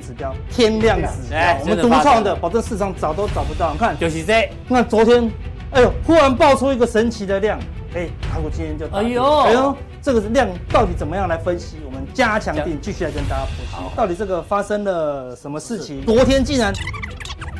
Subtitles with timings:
[0.00, 3.72] 指标天量指标，哎我们独创的，保证市场找都找不到。
[3.72, 5.30] 你看，就是这，那昨天，
[5.70, 7.58] 哎呦，忽然爆出一个神奇的量，
[7.94, 11.78] 哎，台股今天就，哎呦，哎呦，这个量到底怎么样来分析？
[11.84, 16.04] 我们加强定继续来跟大家剖析，到底这个发生了什么事情？
[16.04, 16.72] 昨天竟然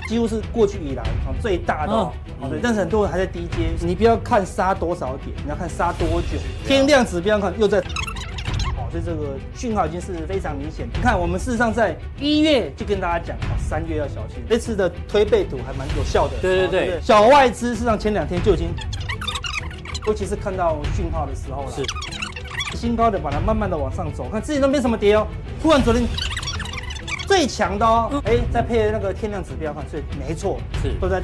[0.08, 2.12] 几乎是过去以来啊最大的，哦，
[2.50, 6.38] 对，但是很多人还在低阶，你不要看杀多少点，你要看杀多久。
[6.66, 7.82] 天量指标看又在。
[8.94, 10.86] 所以这个讯号已经是非常明显。
[10.94, 14.40] 你看，我们事实上在一月就跟大家讲啊，三月要小心。
[14.48, 16.34] 这次的推背图还蛮有效的。
[16.40, 18.68] 对对对，对小外资事实上前两天就已经，
[20.06, 21.82] 尤其是看到讯号的时候了，是
[22.76, 24.28] 新高的把它慢慢的往上走。
[24.30, 25.26] 看之前都没什么跌哦，
[25.60, 26.06] 突然昨天
[27.26, 31.20] 最强的哦，哎、嗯，再配那个天量指标看，所以没错，是都在。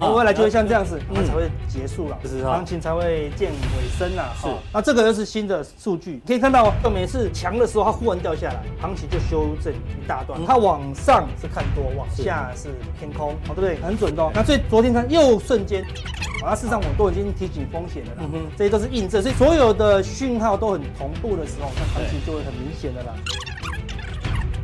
[0.00, 4.32] 未来就会像这样子，它才会结束了，行情才会见尾声了。
[4.40, 10.38] 是，那这个又是新的数据，可以看到，每次强的时候它忽然掉下来，行情就修正一大段。
[10.46, 13.76] 它往上是看多，往下是偏空，哦，对不对？
[13.80, 14.30] 很准的。
[14.34, 15.84] 那所以昨天看又瞬间，
[16.44, 18.22] 啊，事实上我都已经提醒风险了啦，
[18.56, 19.22] 这些都是印证。
[19.22, 23.14] 所以所有的讯号都很同步的时候，那行情就会很明显的啦。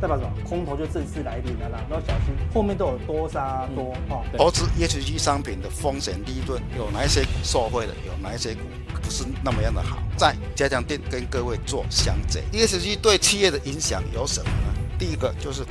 [0.01, 0.31] 代表什么？
[0.47, 4.23] 空头就正式来临了啦，要小心，后面都有多杀多哈。
[4.37, 7.93] 投资 ESG 商品的风险利润有哪一些受惠的？
[8.05, 8.61] 有哪一些股
[9.01, 9.97] 不是那么样的好？
[10.17, 12.43] 在加强店跟各位做详解。
[12.51, 14.73] ESG 对企业的影响有什么呢？
[14.97, 15.63] 第一个就是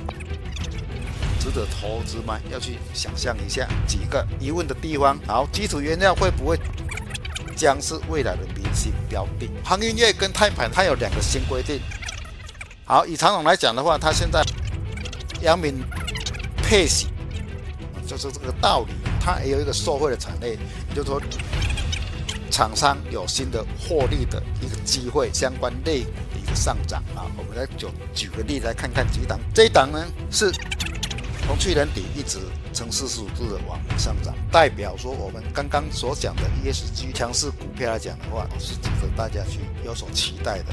[1.40, 2.38] 值得投资吗？
[2.50, 5.18] 要去想象一下几个疑问的地方。
[5.26, 6.58] 好，基础原料会不会
[7.56, 9.48] 将是未来的明星标的？
[9.62, 11.80] 航运业跟碳盘它有两个新规定。
[12.86, 14.44] 好，以长荣来讲的话，它现在
[15.40, 15.82] 阳明
[16.58, 17.08] 配息，
[18.06, 18.92] 就是这个道理。
[19.18, 21.18] 它也有一个受惠的产业，也就是说，
[22.50, 27.24] 厂商有新的获利的一个机会，相关类股的一个上涨啊。
[27.38, 29.40] 我们来举举个例子来看看几档。
[29.54, 30.52] 这一档呢是
[31.46, 32.38] 从去年底一直
[32.74, 40.66] 呈四十五度的往上涨，代表说我们刚刚所讲的 ESG 强势股票来讲的话，是值得大家去有所期待的。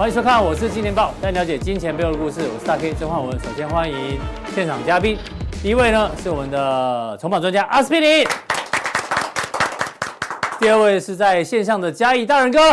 [0.00, 2.40] 欢迎收看，我是金钱爆，带你了解金钱背后的故事。
[2.40, 3.38] 我是大 K 曾焕文。
[3.38, 4.18] 首先欢迎
[4.54, 5.18] 现场嘉宾，
[5.62, 8.26] 第一位呢是我们的筹码专家阿司匹林，
[10.58, 12.72] 第二位是在线上的嘉义大仁哥。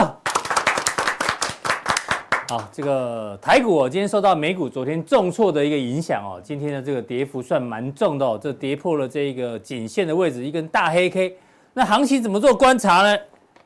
[2.48, 11.36] 好，这个台股哦，今天受到美股昨天重挫的一个影响哦，今天的这个跌幅算蛮重的哦，这跌破了这个颈线的位置，一根大黑 K。
[11.74, 13.20] 那行情怎么做观察呢？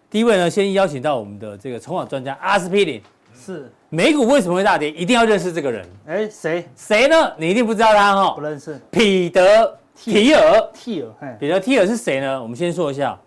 [0.09, 2.99] 第一位呢，先邀请到我们的这个筹码专家阿司匹林。
[3.41, 4.91] 是美股为什么会大跌？
[4.91, 5.85] 一定要认识这个人。
[6.05, 7.33] 哎，谁谁呢？
[7.37, 8.79] 你一定不知道他哈、哦，不认识。
[8.91, 12.41] 彼得提尔，提尔，彼得提尔是谁呢？
[12.41, 13.19] 我们先说一下，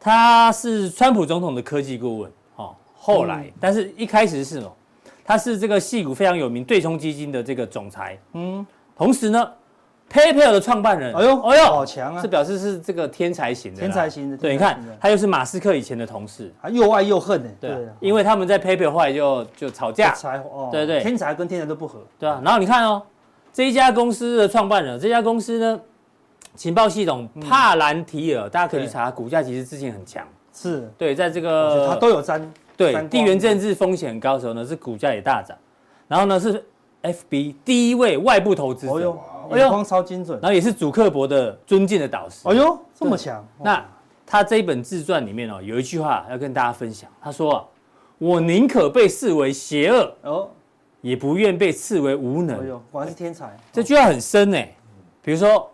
[0.00, 2.32] 他是川普总统的科技顾问。
[2.56, 4.76] 哦，后来，嗯、但是一开始是什么？
[5.24, 8.18] 他是这个戏股非常有名对冲基金的这个总裁。
[8.32, 9.50] 嗯，同时呢。
[10.10, 12.22] PayPal 的创办人，哎呦，哎呦，好强啊！
[12.22, 14.36] 这表示是这个天才型的，天才型的。
[14.36, 17.50] 对，你看，他又是马斯克以前的同事，他又爱又恨呢。
[17.60, 20.14] 对，因为他们在 PayPal 后来就就吵架。
[20.14, 22.00] 才哦，对对，天才跟天才都不合。
[22.18, 23.02] 对啊，然后你看哦，
[23.52, 25.80] 这一家公司的创办人，这家公司呢，
[26.54, 30.24] 情报系统帕兰提尔，大家可以去查，股价其实之前很强。
[30.54, 32.40] 是，对，在这个他都有沾。
[32.76, 35.56] 对，地缘政治风险很高的时候呢，是股价也大涨。
[36.06, 36.64] 然后呢，是
[37.02, 39.18] FB 第一位外部投资者。
[39.54, 42.48] 眼光超精准，然后也是主刻薄的尊敬的导师。
[42.48, 43.46] 哎呦，这么强！
[43.62, 43.84] 那
[44.24, 47.08] 他这一本自传里面哦，有一句话要跟大家分享。
[47.20, 47.64] 他说：“啊
[48.18, 50.48] 我宁可被视为邪恶，哦，
[51.02, 53.54] 也不愿被视为无能。”哎呦，果然是天才！
[53.70, 54.74] 这句话很深哎。
[55.22, 55.70] 比如说，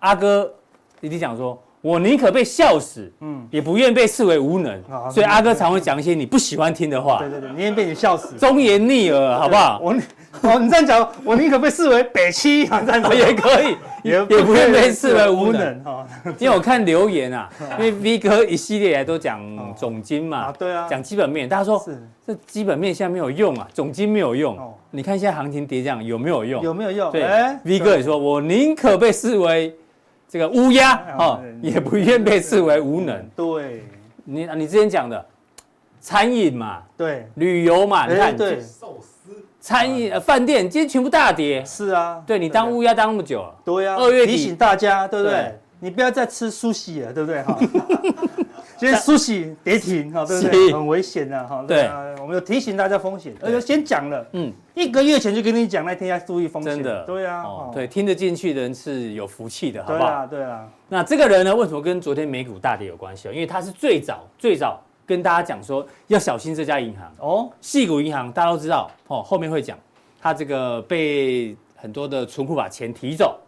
[0.00, 0.52] 阿哥
[1.00, 7.18] 弟弟讲说：“我宁可被笑死，嗯，也不愿被视为无能。”所以阿哥常会讲一些你不喜欢听的话。
[7.18, 9.78] 对对对，宁愿被你笑死，忠言逆耳，好不好？
[9.82, 9.94] 我。
[10.42, 16.04] 哦，你这样讲，我宁可被视为北七， 这样子也可以，也 也不愿被视为无能哈。
[16.40, 17.48] 因为我看留言啊，
[17.78, 19.40] 因为 V 哥一系列来都讲
[19.76, 21.80] 总经嘛，对啊，讲基本面，大家说
[22.26, 24.58] 这基本面现在没有用啊，总经没有用。
[24.90, 26.62] 你看现在行情跌这样有没有用？
[26.64, 27.12] 有没有用？
[27.12, 27.22] 对
[27.64, 29.72] ，V 哥也说，我宁可被视为
[30.34, 33.24] 这个乌鸦哦，也不愿被视为无能。
[33.36, 33.84] 对，
[34.24, 35.24] 你你之前讲的
[36.00, 38.58] 餐饮嘛，对，旅游嘛，你看对。
[39.60, 45.56] 餐饮呃饭店今天全部大跌，是啊，对你当乌鸦当那么久了，对啊，二月提醒大家，对不对？
[45.78, 47.40] 你不要再吃苏西了，对不对？
[47.44, 47.56] 哈，
[48.76, 50.72] 今天苏喜跌停哈，对不对？
[50.72, 51.64] 很危险的哈。
[51.66, 51.88] 对，
[52.20, 56.74] 我们有提醒大家风险，而且先讲了，嗯，一个月前就跟你讲，那天要注意风险。
[56.74, 60.08] 真的，对啊，对，听得进去的人是有福气的，好不好？
[60.08, 60.68] 对啊，对啊。
[60.88, 63.28] 那这个人呢，为什么跟昨天美股大跌有关系？
[63.28, 69.78] 因为他是最早最早跟大家讲说要小心这家银行哦，细谷银行，大家都知道哦，后面会讲，
[70.20, 73.38] 他这个被很多的存户把钱提走。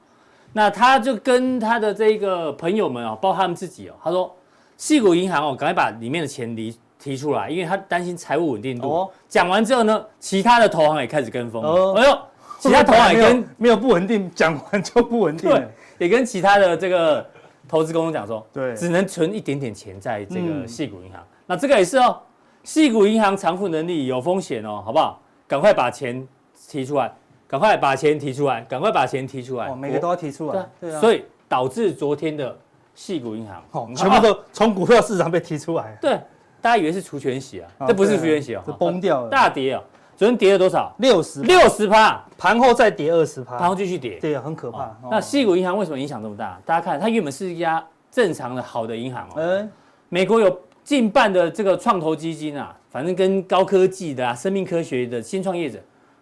[0.53, 4.35] 那他就跟他的这个朋友们哦，包括他们自己哦，他说，
[4.79, 8.89] 矽谷银行哦，赶快把里面的钱提提出来，因为他担心财务稳定度。
[8.89, 11.63] 哦，讲完之后呢，其他的投行也开始跟风。
[11.63, 12.19] 哦，哎呦，
[12.59, 15.51] 其他投行也跟没有不稳定，讲完就不稳定。
[15.51, 15.69] 对，
[15.99, 17.27] 也跟其他的这个
[17.69, 21.23] 投资公司讲说，对，只能存一点点钱在这个矽谷银行。
[21.47, 22.21] 那这个也是哦，
[22.65, 25.21] 矽谷银行偿付能力有风险哦，好不好？
[25.49, 26.27] 赶快把钱
[26.69, 27.13] 提出来。
[27.49, 30.69] 赶快把钱提出来，赶快把钱提出来，每个都要提出来。
[30.81, 32.59] 对啊，所以导致昨天的
[32.97, 35.97] 矽谷银行， 全部都从股票市场被提出来。
[36.01, 36.19] 对，
[36.61, 39.83] 大家以为是除权息啊，这不是除权息啊，崩掉了，大跌啊！
[40.17, 40.95] 昨天跌了多少？
[40.99, 44.97] 六十，六十趴，盘后再跌二十趴，盘后继续跌，对，很可怕。
[45.11, 46.59] 那系股银行为什么影响这么大？
[46.65, 49.69] 大家看，它原本是一家正常的好的银行哦。
[50.09, 55.79] 美国有近半的这个创投基金啊，反正跟高科技的啊、生命科学的新创业者。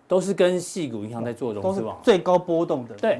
[0.06, 2.94] 都是跟系股银行在做融资网，最高波动的。
[2.96, 3.18] 对，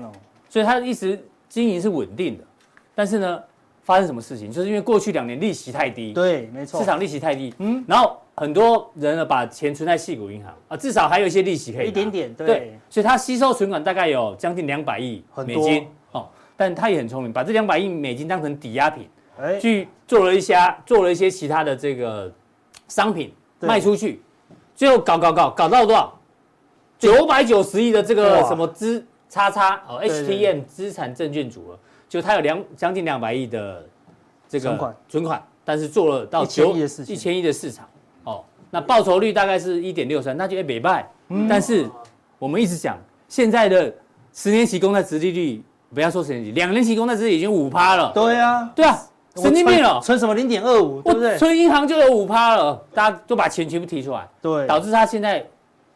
[0.51, 1.19] 所以它一直
[1.49, 2.45] 经营是稳定的。
[2.95, 3.43] 但是呢，
[3.83, 4.51] 发生什么事情？
[4.51, 6.13] 就是因为过去两年利息太低。
[6.13, 6.81] 对，没错。
[6.81, 11.89] 市场利息太低，嗯，然后很多人呢把钱存在细股银行啊，至少还有一些利息可以。
[11.89, 12.79] 一点点，对。
[12.89, 19.09] 所以它吸收存款大概有将近两百亿美金哦，但他也很聪明，把这两百亿美金当成抵押品，
[19.41, 20.57] 哎，去做了一些
[20.87, 22.33] 做了一些其他的这个
[22.87, 24.23] 商品卖出去，
[24.75, 26.19] 最后搞搞搞搞到多少？
[26.97, 31.79] 九百九十亿的这个什么资叉叉哦，HTM 资产证券组合，
[32.15, 33.85] 就它有两将近两百亿的
[34.49, 36.73] 这个存款存款，但是做了到九
[37.09, 37.85] 一千亿的市场
[38.23, 41.11] 哦，那报酬率大概是一点六三，那就会没败。
[41.49, 41.91] 但是
[42.39, 42.97] 我们一直讲，
[43.27, 43.93] 现在的
[44.33, 45.61] 十年期公债殖利率，
[45.93, 48.13] 不要说十年期，两年期公债殖利率已经五趴了。
[48.15, 48.97] 对啊，对啊，
[49.35, 51.37] 神经病了，存什么零点二五，对不对？
[51.37, 55.45] 存银行就有五趴了，大家都把钱全部提出来，对，导致他现在。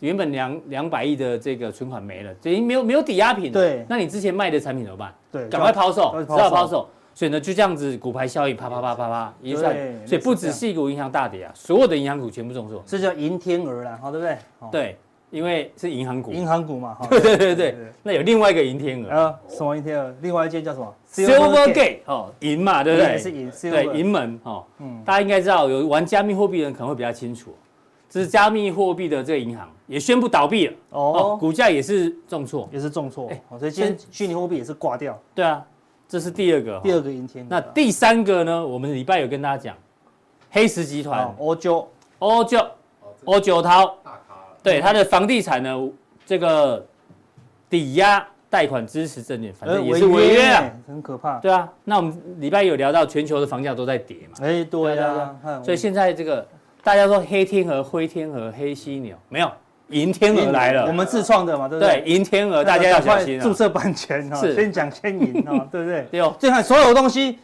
[0.00, 3.50] 原本两两百亿的这个存款没了，等于没有没有抵押品。
[3.50, 5.12] 对，那你之前卖的产品怎么办？
[5.32, 6.88] 对，赶快抛售，只好抛售。
[7.14, 9.74] 所以呢，就这样子股牌效应，啪啪啪啪啪，一算，
[10.06, 12.80] 所以不止矽谷银行大跌啊，所有的银行股全部重挫。
[12.86, 14.38] 这叫银天鹅啦，好对不对？
[14.70, 14.96] 对，
[15.30, 16.30] 因为是银行股。
[16.30, 17.76] 银行股嘛，对对对对。
[18.04, 19.34] 那有另外一个银天鹅啊？
[19.48, 20.14] 什么银天鹅？
[20.22, 23.18] 另外一间叫什么？Silvergate 哦，银嘛，对不对？
[23.18, 24.64] 是银，对银门哦。
[24.78, 27.52] 嗯，大家应该知道，有玩加密货币的人可能会比较清楚。
[28.10, 33.28] 这是加密货币的这个银行也宣布倒闭了哦，股价也是重挫，也是重挫。
[33.28, 35.18] 哎，所以今天虚拟货币也是挂掉。
[35.34, 35.62] 对啊，
[36.08, 37.46] 这是第二个，第二个阴天。
[37.48, 38.66] 那第三个呢？
[38.66, 39.76] 我们礼拜有跟大家讲，
[40.50, 41.86] 黑石集团，欧九，
[42.18, 42.66] 欧九，
[43.24, 43.94] 欧九涛，
[44.62, 45.88] 对，他的房地产呢，
[46.24, 46.84] 这个
[47.68, 51.38] 抵押贷款支持证券，反正也是违约啊，很可怕。
[51.40, 54.38] 对啊，那我们礼拜有聊到全球的房价都在跌嘛？
[54.40, 56.46] 哎，对啊，所以现在这个。
[56.88, 59.50] 大家说黑天鹅、灰天鹅、黑犀牛，没有
[59.90, 60.86] 银天鹅来了。
[60.86, 62.00] 我们自创的嘛，对不对？
[62.00, 63.38] 对，银天鹅，大家要小心。
[63.38, 66.06] 注册版权哈，先讲先赢哈， 对不对？
[66.10, 67.38] 对哦，就看所有东西，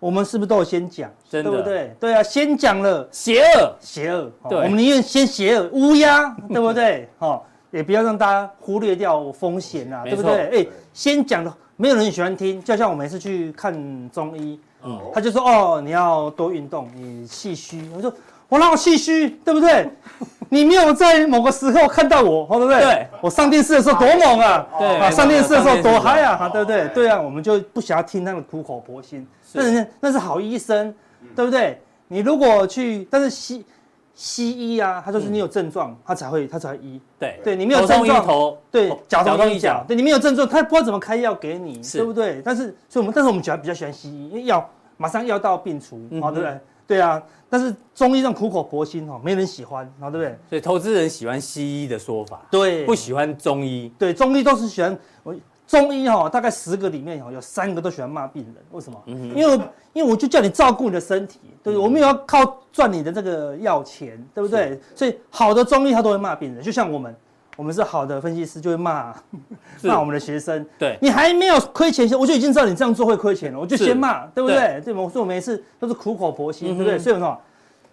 [0.00, 1.08] 我们是不是都有先讲？
[1.30, 1.94] 对不对？
[2.00, 4.28] 对啊，先讲了邪恶，邪恶。
[4.48, 7.08] 对，我们宁愿先邪恶乌鸦，对不对？
[7.20, 7.40] 哈，
[7.70, 10.58] 也不要让大家忽略掉风险啊，对不对？
[10.60, 18.12] 哎，先讲了，没有人喜欢听，就像我每次去看中医，嗯，他就说哦，你要多运动，你气虚，我说。
[18.52, 19.88] 我让我气虚，对不对？
[20.50, 22.80] 你没有在某个时候看到我，对不对？
[22.80, 24.66] 对，我上电视的时候多猛啊！
[24.78, 26.50] 对啊，上电视的时候多嗨啊！
[26.50, 26.86] 对不对？
[26.88, 29.26] 对啊，我们就不想要听那个苦口婆心。
[29.54, 30.94] 那是那是好医生，
[31.34, 31.80] 对不对？
[32.08, 33.64] 你如果去，但是西
[34.12, 37.00] 西医啊，他就是你有症状，他才会他才会医。
[37.18, 42.42] 对对，你没有症状，头对，脚痛医脚，对，你没有症状，他不知道怎么开药给你，对不对？
[42.44, 44.68] 但是，所以我们但是我们比较比较喜欢西医，因为药
[44.98, 46.60] 马上药到病除，对不对？
[46.86, 47.22] 对啊。
[47.48, 50.38] 但是中医这种苦口婆心哈，没人喜欢，对不对？
[50.48, 53.92] 所以投资人喜欢西医的说法，对，不喜欢中医。
[53.98, 55.34] 对，中医都是喜欢我
[55.66, 58.98] 中医哈，大概十个里面哈，有三个都喜欢骂病人，为什么？
[59.06, 59.60] 因为
[59.92, 61.84] 因为我就叫你照顾你的身体，对不对？
[61.84, 64.80] 我们也要靠赚你的这个药钱，对不对？
[64.94, 67.14] 所以好的中医他都会骂病人，就像我们。
[67.62, 69.14] 我们是好的分析师，就会骂
[69.82, 70.66] 骂我们的学生。
[70.76, 74.80] 对，你还没有亏钱，我就已经知道你这样做会亏钱了，我就先骂，对不对？
[74.84, 75.08] 对吗？
[75.08, 76.98] 所以我每次都是苦口婆心，对不对？
[76.98, 77.38] 所以什么？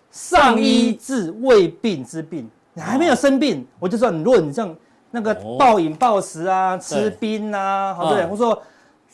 [0.09, 4.23] 上医治未病之病，你还没有生病，我就知道你。
[4.23, 4.75] 如果你这样
[5.11, 8.25] 那个暴饮暴食啊，吃冰啊，对不对？
[8.25, 8.59] 或者说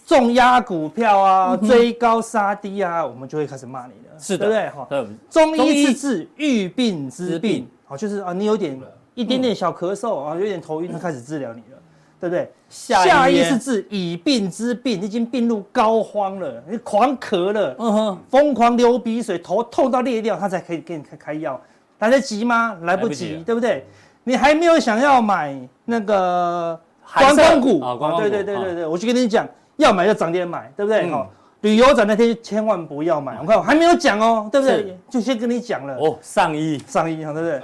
[0.06, 4.70] 重压股票啊，追高杀低啊，我们就会开始骂你了，是的，对不对？
[4.70, 8.80] 哈，中医是治愈病之病，好，就是啊，你有点
[9.16, 11.78] 一点点小咳嗽啊，有点头晕，他开始治疗你了，
[12.20, 12.52] 对不对？
[12.70, 21.60] 下医是治以病之病，已经病入膏肓了，你狂咳了，嗯哼，疯狂流鼻水，头痛到裂掉，他才可以给你开开药，
[22.00, 22.78] 来得及吗？
[22.84, 23.86] 来不及，对不对？
[24.24, 26.80] 你还没有想要买那个
[27.18, 27.98] 观光股啊？
[28.18, 29.48] 对对对对对，我就跟你讲。
[29.78, 31.06] 要买就涨点买，对不对？
[31.10, 31.30] 好，
[31.60, 33.38] 旅游展那天千万不要买。
[33.42, 34.98] 我看我还没有讲哦，对不对？
[35.10, 35.98] 就先跟你讲了。
[35.98, 37.62] 哦，上衣上医，对不对？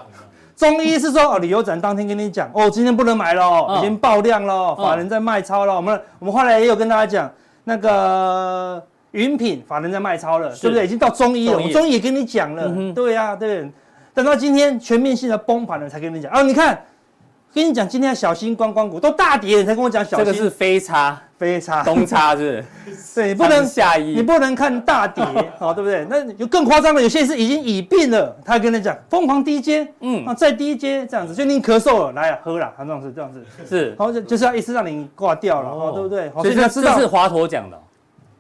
[0.62, 5.76] 中医是说哦，旅游展当天跟你讲哦，今天不能买了，已经爆量了，法人在卖超了。
[5.76, 7.32] 我们我们后来也有跟大家讲，
[7.64, 10.86] 那个云品法人在卖超了，对不对？
[10.86, 13.72] 已经到中医了，我中医也跟你讲了，对呀，对。
[14.14, 16.80] 等到今天全面性的崩盘了，才跟你讲哦，你看，
[17.56, 20.26] 跟你讲今天要小心观光股都大跌，你才跟我讲小心。
[20.26, 21.20] 这个是非差。
[21.42, 22.64] 非差东差是，
[23.16, 25.24] 对，你不能下移，你不能看大跌，
[25.58, 26.06] 好，对不对？
[26.08, 36.30] 那有更夸张的，有些是已经已病了，他跟你讲疯狂低阶，嗯，啊，再低阶这样子，就你咳嗽了，来了，喝了，他这样子，这样子是，好，就就是要一次让你挂掉了，哦，对不对？
[36.44, 37.78] 所以他知道是华佗讲的。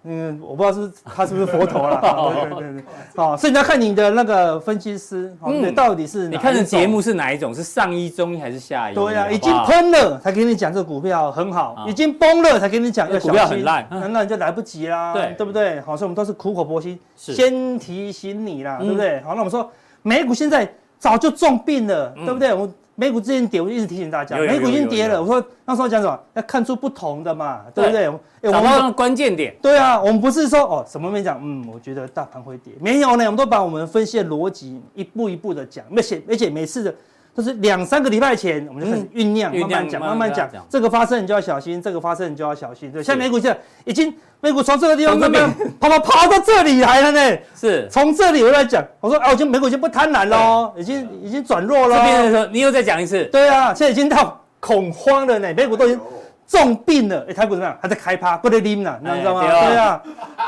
[0.03, 2.00] 嗯，我不知道是他是不是佛头了，
[2.50, 2.84] 对对对对，
[3.15, 7.53] 好，所以你要看你的那个分析师，对，到底是你看的节目是哪一种？
[7.53, 8.96] 是上一、中医还是下一？
[8.96, 15.79] 对呀，已经喷了才给你讲这个股票很好，已经崩了才给你讲要小心，股票很烂，那那你就来不及啦，对对不对？
[15.81, 19.22] 好，所以我们都是苦口婆心，先提醒你啦，对不对？
[19.22, 19.70] 好，那我们说
[20.01, 20.67] 美股现在
[20.98, 22.53] 早就重病了，对不对？
[22.53, 22.67] 我。
[22.96, 25.22] 美股之前跌，我一直提醒大家，美股已经跌了。
[25.22, 26.20] 我说那时候讲什么？
[26.34, 28.10] 要看出不同的嘛，对不对？
[28.52, 29.56] 我们关键点。
[29.62, 31.40] 对啊，我们不是说哦，什么没讲？
[31.42, 33.26] 嗯，我觉得大盘会跌，没有呢。
[33.26, 36.94] 我们都把我们分析的逻辑一步一步的讲，而且而且每次的
[37.34, 40.50] 都是两三个礼拜前，我们就开始酝酿，慢慢讲，慢慢讲。
[40.70, 42.92] 这个发生你就要小心，这个发生你就要小心。
[42.92, 44.14] 对，像美股现在已经。
[44.44, 45.48] 美股从这个地方这边
[45.80, 51.96] 跑跑跑到这里来了呢，是从这里我来讲，我说啊，我今美股已经不贪婪了，已经已经转弱了。
[51.98, 53.24] 这边的时候，你又再讲一次。
[53.26, 56.00] 对啊，现在已经到恐慌了呢，美股都已经
[56.48, 57.24] 重病了。
[57.30, 57.78] 哎，台股怎么样？
[57.80, 59.42] 还在开趴，不得拎了，你知道吗？
[59.42, 60.02] 对啊，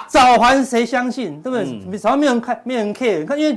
[0.08, 1.40] 早还谁相信？
[1.42, 2.00] 对不对？
[2.00, 3.24] 早上没有人看，没有人 care。
[3.28, 3.56] 看，因为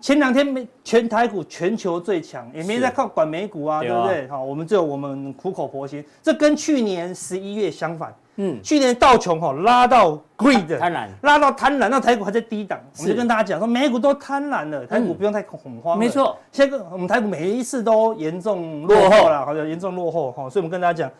[0.00, 4.28] 前两天没全台股全球最强，也没在靠管美股啊，对不对？
[4.28, 8.14] 好，我们只有我们苦口婆心，这跟去年十一月相反。
[8.40, 15.98] 嗯，去年道琼哈拉到 greed 贪婪，拉到贪婪，那台股还在低档，我们就跟大家讲说，美股都贪婪了，台股不用太恐慌。
[15.98, 21.10] 没错，现在我们台股每一次都严重落后了，好像严重落后哈，所以我们跟大家讲，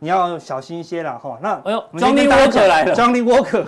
[0.00, 1.38] 你要小心一些了哈。
[1.40, 3.64] 那哎呦，Johnny Walker 来了，Johnny Walker，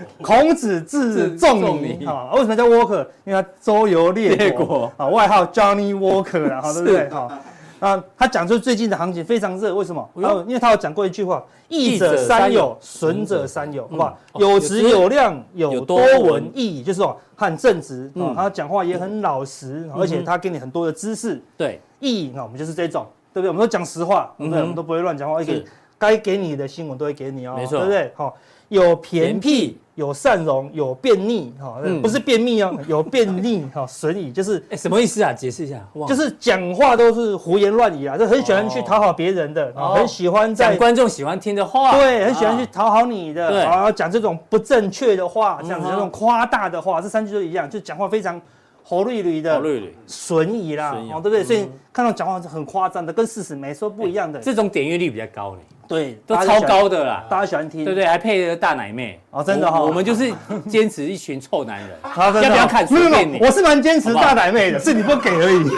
[0.22, 3.06] 孔子字仲尼哈，为什么叫 Walker？
[3.24, 7.08] 因为他周游列国啊，外号 Johnny Walker 了哈，对不对？
[7.08, 7.38] 哈。
[7.80, 10.06] 啊，他讲出最近的行情非常热，为什么？
[10.46, 14.18] 因为他有讲过一句话：益者三有，损者三有，好不好？
[14.34, 21.42] 有质有量有多文义就是说很正直，他讲话也很老实，而且他给你很多的知识。
[21.56, 23.48] 对，义那我们就是这种，对不对？
[23.48, 24.60] 我们都讲实话，对不对？
[24.60, 25.64] 我们都不会乱讲话，而且
[25.96, 28.12] 该给你的新闻都会给你哦，没错，对不对？
[28.14, 28.36] 好。
[28.70, 35.32] 有偏僻，有善容，有便秘，哈，不是便秘哦，有便秘， 哈，损益就是，什么意思啊？
[35.32, 35.84] 解释一下。
[36.06, 48.40] 就是讲话都是胡言乱语啊，就很喜欢去讨好别人的，很喜欢在观众喜欢听的话，对，很喜欢去讨好你的，然后讲这种不正确的话，这样子这种夸大的话，这三句都一样，就讲话非常
[48.84, 49.60] 红绿绿的，
[50.06, 51.42] 损益啦，哦，对不对？
[51.42, 55.60] 所以看到讲话是很夸张的，跟事实没说不一样的，这种点阅率比较高嘞。
[55.90, 58.06] 对，都超高的啦，大家喜欢听，对不对？
[58.06, 59.82] 还配了大奶妹哦，真的哈。
[59.82, 60.32] 我们就是
[60.68, 62.86] 坚持一群臭男人， 要不要看？
[62.92, 65.68] 没有，我是蛮坚持大奶妹的，是你不给而已。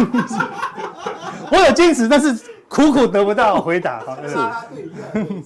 [1.50, 2.30] 我有坚持，但是
[2.68, 4.00] 苦苦得不到回答。
[4.28, 4.36] 是，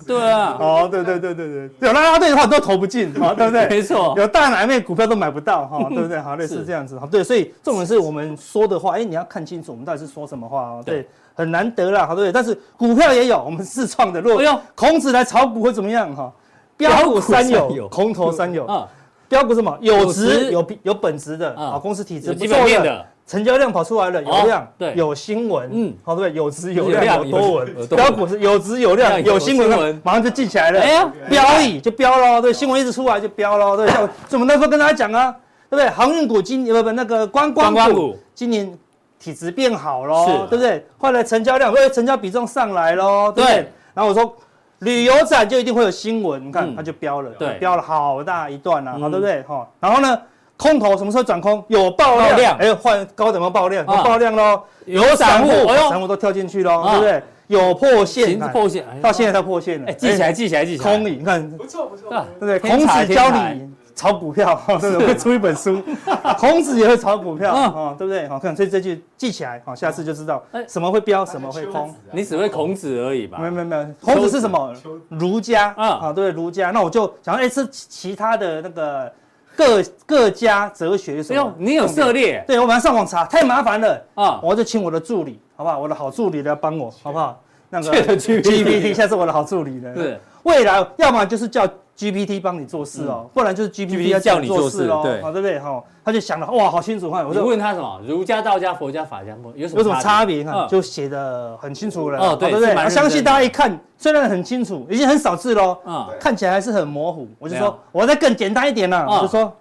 [0.04, 3.68] 对啊， 哦，对对对对对，有啦啦队的话都投不进，好，对不对？
[3.68, 6.18] 没错，有大奶妹股票都买不到，哈，对不对？
[6.18, 11.06] 好，类似这样子，好，对，所以重点是我们说的话，哎，你要看清楚我们到底是说什么话哦，对。
[11.37, 14.21] 很难得啦，好对，但是股票也有，我们自创的。
[14.21, 16.16] 如果用孔子来炒股会怎么样？
[16.16, 16.33] 哈，
[16.76, 18.88] 标股三有，空头三有啊。
[19.28, 19.76] 标股什么？
[19.81, 27.87] 有值有有本质的啊，公司体质不错的，成交量跑出来了，有量，对，有新闻，嗯，好对，有值有量有多文。
[27.88, 30.81] 标股是有值有量有新闻，马上就记起来了。
[30.81, 33.87] 哎呀，标一就标喽，对，新闻一直出来就标喽，对。
[33.88, 35.35] 像我们那时候跟大家讲啊，
[35.69, 35.90] 对不对？
[35.90, 38.78] 航运股今不不那个观光股今年。
[39.26, 40.33] 体质变好喽，是。
[40.50, 40.87] 对不对？
[40.99, 43.73] 后来成交量，因为成交比重上来喽，对不对？
[43.92, 44.37] 然后我说，
[44.78, 49.42] 旅游展就一定会有新闻，你看它就飙了，对，飙了好大一段啊，好，对不对？
[49.42, 50.16] 哈，然后呢，
[50.56, 51.64] 空头什么时候转空？
[51.66, 55.50] 有爆量，哎，换高点有爆量，有爆量喽，有散户，
[55.90, 57.23] 散户都跳进去喽，对不对？
[57.49, 59.88] 有破线，破线，到现在才破线了。
[59.88, 60.97] 哎，记起来，记起来，记起来。
[60.97, 61.50] 空影，你看。
[61.50, 62.59] 不错不错，对不对？
[62.59, 65.07] 孔子教你炒股票， 对不对？
[65.09, 65.83] 会出一本书，
[66.38, 68.29] 孔子也会炒股票，哦，对不对？
[68.29, 71.93] 好，看所以这句记起来，好，下次就知道什么会飙，什么会空。
[72.12, 73.38] 你只会孔子而已吧？
[73.41, 74.73] 没有没有没有，孔子是什么？
[75.09, 76.71] 儒家啊，对儒家。
[76.71, 79.11] 那我就想，哎，是其他的那个。
[79.59, 81.55] 各各家哲学什么？
[81.57, 82.45] 你有涉猎？
[82.47, 84.38] 对，我马上上网查，太麻烦了啊！
[84.43, 85.79] 我就请我的助理，好不好？
[85.79, 87.43] 我的好助理来帮我，好不好？
[87.71, 89.95] 那个 GPT 现在是我的好助理了。
[89.95, 95.59] 是，未来要么就是叫 GPT 帮你做事哦，不然就是 GPT 要叫你做事哦，对，好，对不对？
[95.59, 98.00] 哈，他就想了，哇，好清楚，哈，我就问他什么？
[98.07, 100.45] 儒家、道家、佛家、法家有什么有什么差别？
[100.45, 102.75] 看，就写的很清楚了，哦，对不对？
[102.75, 107.26] 我相信大家一看，虽然很清楚，已经很少字喽，嗯，看起来还是很模糊。
[107.38, 109.53] 我就说，我再更简单一点呢，我就说。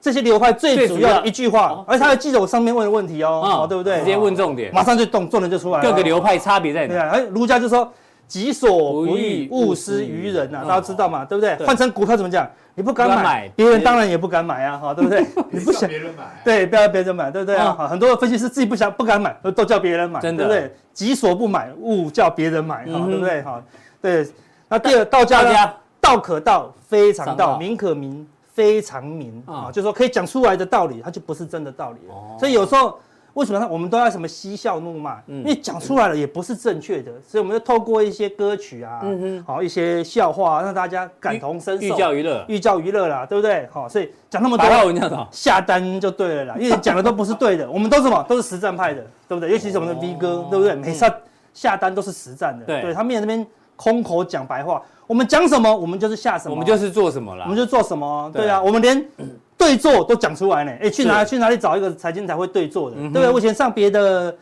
[0.00, 4.00] 这些流派最主要的一句话，而他还记得我上面问的问题哦，对不对？
[4.00, 5.88] 直接问重点，马上就动，重点就出来了。
[5.88, 7.10] 各个流派差别在哪？
[7.10, 7.88] 哎，儒家就说
[8.32, 11.22] “己所不欲，勿施于人”呐，大家知道嘛？
[11.22, 11.54] 对不对？
[11.66, 12.48] 换成股票怎么讲？
[12.74, 15.22] 你不敢买，别人当然也不敢买啊，哈，对不对？
[15.52, 17.76] 你不想别人买，对，不要别人买，对不对啊？
[17.90, 20.74] 很多分析师自己不想不敢买，都叫别人买，对不对？
[20.94, 23.42] 己所不买，勿叫别人买，哈，对不对？
[23.42, 23.62] 哈，
[24.00, 24.26] 对。
[24.70, 25.72] 那第二，道家呢？
[26.00, 28.26] 道可道，非常道；名可名。
[28.54, 31.98] 非常名啊，就是说可以讲出来的道理，它就不是真的道理。
[32.38, 32.98] 所以有时候
[33.34, 35.18] 为什么我们都要什么嬉笑怒骂？
[35.26, 39.02] 因为讲出来了也不是正确的，所以我们就透过一些歌曲啊，
[39.46, 43.68] 好一些笑话，让大家感同身受，寓教于乐，寓教于乐啦，对不对？
[43.72, 49.50] 好，所以讲那么多，下单就对了啦，因为讲的都不是对的， 我们都什么都是实战派的，对不对？
[49.50, 50.74] 尤其是我们的 V 哥，对不对？
[50.74, 51.10] 每次
[51.54, 53.46] 下单都是实战的，对，他面那边
[53.76, 54.82] 空口讲白话。
[55.06, 58.30] 我们讲什么，我们就是下什么，我们就是做什么了，我们就做什么。
[58.32, 59.04] 对啊，我们连
[59.62, 60.72] 对做都讲出来呢。
[60.80, 63.30] 哎，去哪去哪里找一个财经台会对做的，对不对？
[63.30, 64.34] 我以前上别的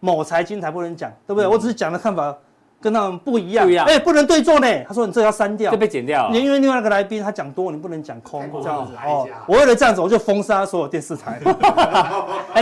[0.00, 1.46] 某财经台不能讲，对不对？
[1.46, 2.34] 我只是讲的看法。
[2.80, 4.68] 跟他们不一样，不一样，哎，不能对做呢。
[4.86, 6.30] 他说你这要删掉，就被剪掉。
[6.30, 9.26] 因为另外一个来宾他讲多，你不能讲空这样子哦。
[9.48, 11.40] 我为了这样子，我就封杀所有电视台，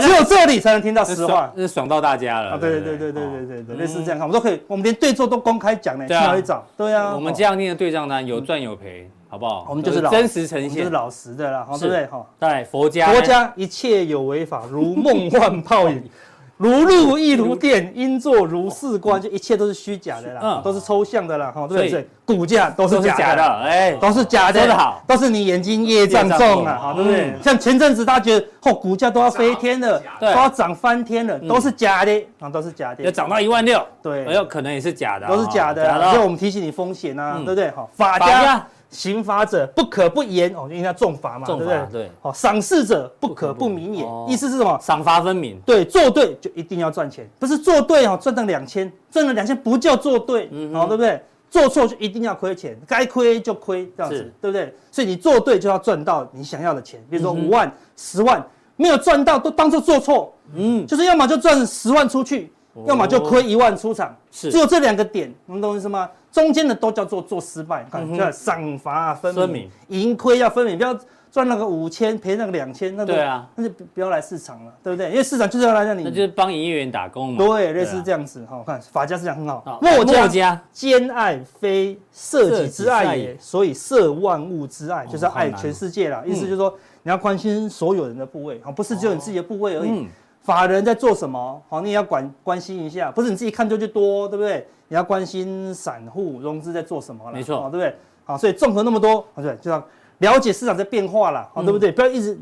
[0.01, 2.53] 只有这里才能听到实话，是爽到大家了。
[2.53, 6.65] 啊，对对对对对对对，类似这样看，我们都可以，我们连对做都公开讲呢，去哪里找？
[6.75, 9.65] 对啊，我们这样念的对账单有赚有赔，好不好？
[9.69, 12.05] 我们就是老真实呈现，就是老实的啦，对不对？
[12.07, 16.03] 哈，对，佛家，佛家一切有为法，如梦幻泡影。
[16.57, 22.07] 如露亦如电，应作如是观，就一切都是虚假的啦，都是抽象的啦，哈，对不对？
[22.25, 27.31] 股价都是假的，哎，都是假的，好，都是你眼睛业障重啊，好，对不对？
[27.43, 37.69] 像前阵子大家觉得，哦，股价都要飞天了，都要涨翻天了，都是假的，啊，都是假的，要涨到一万六，对，有可能也是假的，都是假的，所以我们提醒你风险啊，对不对？
[37.69, 38.65] 好，法家。
[38.89, 41.87] 刑罚者不可不严哦，因为他重罚嘛，对不对？
[41.91, 44.77] 对，好，赏识者不可不明也，意思是什么？
[44.81, 45.59] 赏罚分明。
[45.65, 51.21] 对，做对就一定要赚钱，不是做对哦，赚到两千，赚了两千不叫做对，嗯好，对不对？
[51.49, 54.73] 做错就一定要亏钱，该亏就亏，这样子，对不对？
[54.91, 58.45] 所以你做对就要赚到你想要的钱，比如说五万、十万，
[58.75, 62.51] 没有赚到都当做做错，嗯，就是要么就赚十万出去，
[62.85, 66.09] 要么就亏一万出场，是，只有这两个点，能懂意思吗？
[66.37, 70.95] 中间的都叫做做失败，看叫赏罚分明，盈亏要分明，不要
[71.31, 75.09] 赚那个五千赔那个两千，那对啊，那就不要来市场了，对不对？
[75.09, 77.43] 因为市场就是要来让你，那就是帮营业员打工嘛。
[77.43, 79.79] 对，类似这样子哈，看法家思想很好。
[79.81, 86.21] 墨家兼爱非色己之爱也，所以摄万物之爱就是要爱全世界啦。
[86.23, 86.71] 意思就是说
[87.01, 90.07] 你要关心所有人的部位，不是只有你自己的部位而已。
[90.47, 91.61] 法人在做什么？
[91.67, 94.65] 好，你也要关关心一下，不是你自己看就就多，对不对？
[94.87, 97.93] 你要关心散户融资在做什么了，没错，对不对？
[98.23, 99.85] 好，所以综合那么多，对，就要
[100.19, 101.91] 了解市场在变化了，好，对不对？
[101.91, 102.39] 不要一直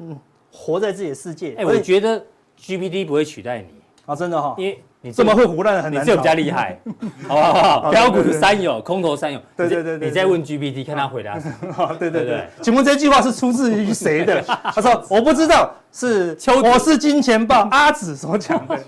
[0.51, 1.55] 活在自己的世界。
[1.57, 2.23] 哎，我觉得
[2.59, 3.69] GPT 不会取代你
[4.05, 4.83] 啊，真的哈，因为。
[5.05, 6.01] 你这么会胡乱，很难。
[6.01, 6.75] 你这比较厉害，
[7.29, 7.91] 好不好？
[7.91, 9.39] 标股三有，空头三有。
[9.55, 10.07] 对对对对。
[10.07, 11.91] 你再问 GPT，看他回答什么。
[11.99, 12.43] 对对对。
[12.59, 14.41] 请问这句话是出自于谁的？
[14.73, 18.79] 他说我不知道，是我是金钱豹阿紫所讲的，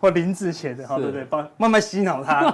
[0.00, 2.50] 或林志写的，对对帮，慢慢洗脑他。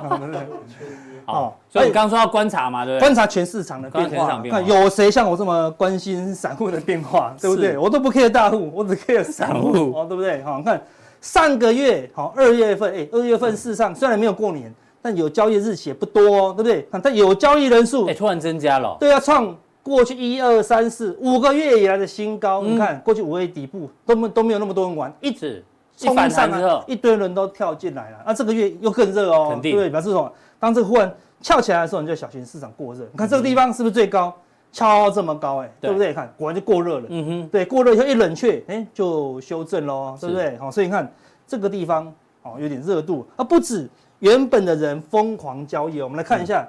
[1.24, 3.00] 好，所以你刚刚说要观察嘛，对不对？
[3.00, 7.78] 观察全市场的变化，看有谁像我这么关心散户的变化，对不对？
[7.78, 10.42] 我都不 care 大户，我只 care 散户，哦，对不对？
[10.42, 10.82] 好，看。
[11.26, 16.88] 上个月好，二月份，哎，二月份事实上虽然没有过年，但有交易日期也不多哦，对不对？
[17.02, 18.96] 但有交易人数，哎，突然增加了。
[19.00, 22.62] 对啊，创过去一二三四五个月以来的新高。
[22.62, 25.64] 你看，过去五月底部都没都没有那么多人玩，一直
[25.96, 28.18] 冲上来，一堆人都跳进来了。
[28.24, 29.90] 那这个月又更热哦，对不对？
[29.90, 30.32] 表示什么？
[30.60, 33.00] 当这个忽然翘起来的时候，你就小心市场过热。
[33.10, 34.32] 你看这个地方是不是最高？
[34.76, 36.12] 超这么高哎，对不对？
[36.12, 37.06] 看果然就过热了。
[37.08, 40.54] 嗯哼，对，过热以后一冷却，哎，就修正喽，对不对？
[40.58, 41.10] 好，所以你看
[41.46, 42.12] 这个地方
[42.42, 46.02] 哦，有点热度啊，不止原本的人疯狂交易。
[46.02, 46.68] 我们来看一下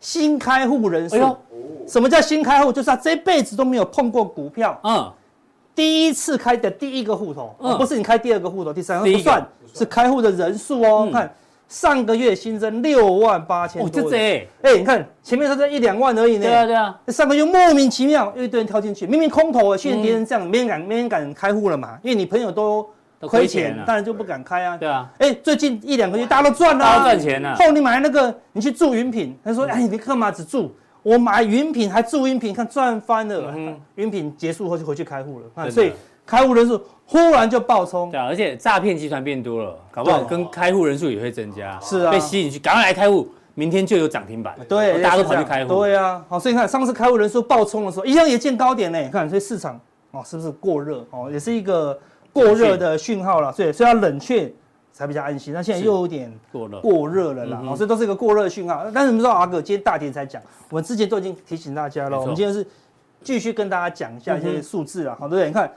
[0.00, 1.36] 新开户人数。
[1.86, 2.72] 什么叫新开户？
[2.72, 5.12] 就是他这辈子都没有碰过股票，嗯，
[5.74, 11.10] 第一次开的第一个户头，不是你开第二个户头、第三个不算，是开户的人数哦。
[11.12, 11.30] 看
[11.72, 16.42] 上个月新增六万八千多，就这，哎，你看前面说这一两万而已呢。
[16.42, 17.00] 对啊，对啊。
[17.08, 22.86] 上个月莫名其妙又一堆人跳进去，明明空头啊，现在跌成这样，没人敢，没人敢开户了嘛，因为你朋友都。
[23.28, 24.76] 亏钱，当然就不敢开啊。
[24.76, 27.54] 对啊，哎，最近一两个月大家都赚了，大家赚钱了。
[27.54, 30.74] 后你买那个，你去住云品，他说，哎，你干嘛只住？
[31.04, 33.54] 我买云品还住云品，看赚翻了。
[33.94, 35.92] 云品结束后就回去开户了，所以
[36.26, 36.80] 开户人数
[37.12, 38.10] 忽然就爆冲。
[38.10, 41.78] 对啊，而且诈骗集团变多了，搞不好跟开户人数也会增加。
[41.80, 44.56] 是啊，被吸引去，赶快来开户，明天就有涨停板。
[44.68, 45.74] 对，大家都跑去开户。
[45.74, 49.08] 对啊，好，所以你看上次开户人数爆冲的时候，一样也见高点呢。
[49.10, 49.78] 看，所以市场
[50.10, 51.06] 哦，是不是过热？
[51.10, 51.98] 哦，也是一个。
[52.34, 54.50] 过热的讯号了，所以所以要冷却
[54.90, 55.52] 才比较安心。
[55.52, 58.86] 那现在又有点过热过热了啦，嗯、所以都是一个过热讯号。
[58.90, 62.18] 但是我们知道阿哥今天大跌才讲，我们之前都已经提醒大家了。
[62.18, 62.66] 我们今天是
[63.22, 65.46] 继续跟大家讲一下一些数字啊，好、嗯不对？
[65.48, 65.70] 你看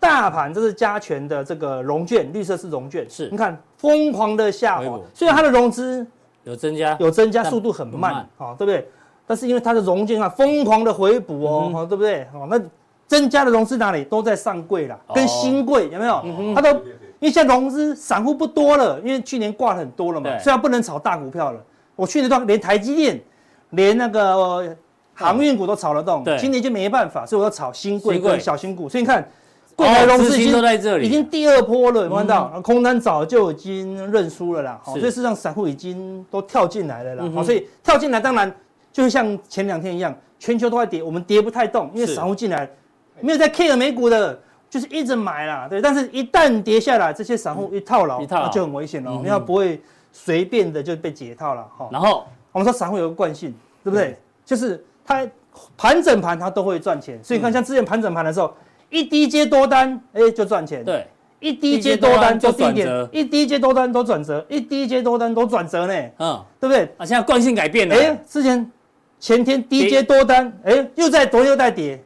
[0.00, 6.04] 大盘这是加权的这个融券，绿色是融券，是你看疯狂的下滑，虽然它的融资
[6.42, 8.88] 有增加，有增加，速度很慢，好，对不对？
[9.26, 12.26] 但是因为它的融券啊疯狂的回补哦，好、嗯哼，对不对？
[12.32, 12.60] 好，那。
[13.06, 16.24] 增加的融资哪里都在上柜啦，跟新柜有没有？
[16.54, 16.70] 它都
[17.18, 21.60] 因为现在融资散户不多了，因为去年挂很多了嘛，虽然不能炒大股票了。
[21.96, 23.20] 我去年都连台积电、
[23.70, 24.76] 连那个
[25.12, 28.88] 航运股都炒得动，今年就没办法，所以我要炒新柜跟小新股。
[28.88, 29.28] 所以你看，
[29.80, 32.60] 柜台融资已经都在这里，已经第二波了，看到？
[32.62, 34.80] 空单早就已经认输了啦。
[34.82, 37.24] 好，所以事实上散户已经都跳进来了啦。
[37.34, 38.54] 好，所以跳进来当然
[38.92, 42.68] 就像前两天一样，全球都在跌，我们跌不太动，因为散户进来。
[43.22, 44.38] 没有在 care 美股的，
[44.70, 45.80] 就是一直买啦，对。
[45.82, 49.10] 但是，一旦跌下来，这些散户一套牢，那就很危险了。
[49.22, 51.88] 你要不会随便的就被解套了哈。
[51.92, 54.18] 然后我们说散户有个惯性，对不对？
[54.42, 55.28] 就是他
[55.76, 58.54] 盘整盘他都会赚钱，所以你看像之前盘整盘的时候，
[58.90, 60.84] 一低接多单，哎，就赚钱。
[60.84, 61.06] 对，
[61.38, 65.94] 一低接多单就低点，一低接多单都转折，一低接多单都转折呢。
[66.18, 66.84] 嗯，对不对？
[66.98, 67.94] 啊，现在惯性改变了。
[67.94, 68.70] 哎，之前
[69.18, 72.02] 前天低接多单，哎，又在昨天又在跌。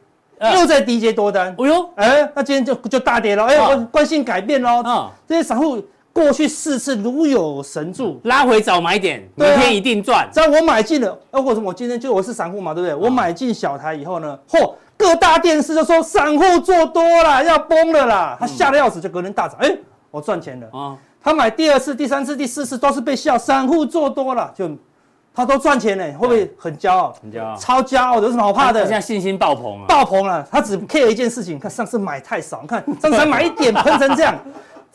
[0.53, 10.29] 又在低接多单，哎呦，哎，那今天就就大跌了，哎，惯惯性改变喽，啊，这些散户过去四次如有神助，拉回早买点，明天一定赚。
[10.33, 12.93] 只要我买进了，哎，或者我今天就我是散户嘛，对不对？
[12.93, 19.77] 我买进小台以后呢，嚯，各大电视就说散户做多了，要崩了啦，他吓得要死，就隔天大涨，哎，
[20.11, 20.97] 我赚钱了啊。
[21.23, 24.69] 他买第二次、第三次、第四次都是被笑，散户做多了就。
[25.37, 27.13] 他都赚钱呢，会不会很骄傲？
[27.21, 28.83] 很骄傲，超骄傲的，有什么好怕的？
[28.83, 30.47] 现在信心爆棚了，爆棚了。
[30.49, 34.33] 他只 care 一件事情，看上次买太少，你看上次才买一点 喷成这样，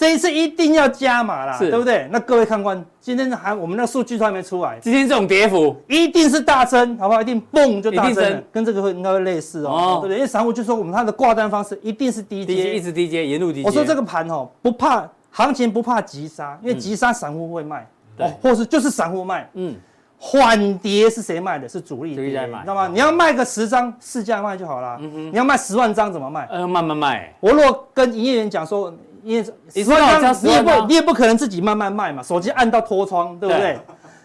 [0.00, 2.08] 这一次一定要加码啦，对不对？
[2.10, 7.20] 那各位看官，今天还我们那数据都还没出来，今天这种跌幅一定是大增，好不好？
[7.20, 10.16] 一定蹦就大增，跟这个会应该会类似哦，对不对？
[10.16, 13.68] 因为散户就说我们它的挂单方式一定是低阶，一直低阶，沿路低阶。
[13.68, 17.86] 我说这个盘哦，不怕行情，不怕急杀，因为急杀散户会卖，
[18.16, 19.76] 对，或是就是散户卖，嗯。
[20.22, 21.66] 缓跌是谁卖的？
[21.66, 22.88] 是主力，在卖，知道吗？
[22.88, 24.98] 你要卖个十张，市价卖就好了。
[25.00, 26.46] 你要卖十万张怎么卖？
[26.50, 27.34] 呃，慢慢卖。
[27.40, 28.92] 我如果跟营业员讲说，
[29.24, 29.44] 营业
[29.84, 32.22] 十万张，你也不，你也不可能自己慢慢卖嘛。
[32.22, 33.78] 手机按到脱窗，对不对？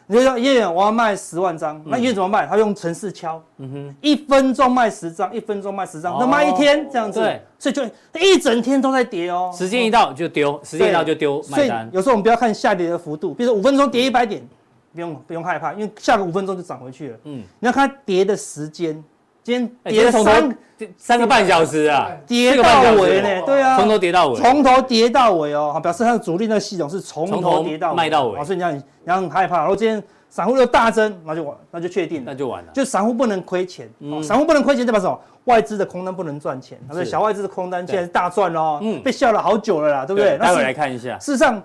[0.08, 2.46] 你就说叶远，我要卖十万张，那营业员怎么卖？
[2.46, 7.20] 他用程式敲，嗯哼，一分钟卖十张，一分钟卖十张，那卖一天这样子，
[7.58, 7.84] 所以就
[8.20, 9.52] 一整天都在跌哦。
[9.56, 11.90] 时间一到就丢，时间一到就丢，卖单。
[11.92, 14.48] 有时候我们不要看下跌的幅度，比如说五分钟跌一百点。
[14.94, 17.18] 不用不用害怕，因为下个五分钟就涨回去了。
[17.26, 19.04] 嗯，你要看它跌的时间，
[19.46, 20.58] 今天跌了三
[20.98, 23.42] 三个半小时啊，跌到尾呢。
[23.46, 28.44] 对啊，从头跌到尾，从头跌到尾哦，表示它的主力那个系统是从头跌到尾，卖到尾。
[28.44, 29.60] 所以你要你要很害怕。
[29.60, 32.72] 然后今天散户又大增，那就完，那就确定了，那就完了。
[32.74, 33.88] 就散户不能亏钱，
[34.24, 35.16] 散户不能亏钱代表什么？
[35.44, 36.80] 外资的空单不能赚钱。
[36.88, 40.40] 他说小外资的空单现在是大赚哦，嗯，被笑了好久了啦，对不对？
[40.40, 41.20] 待会来看一下。
[41.20, 41.62] 事实上。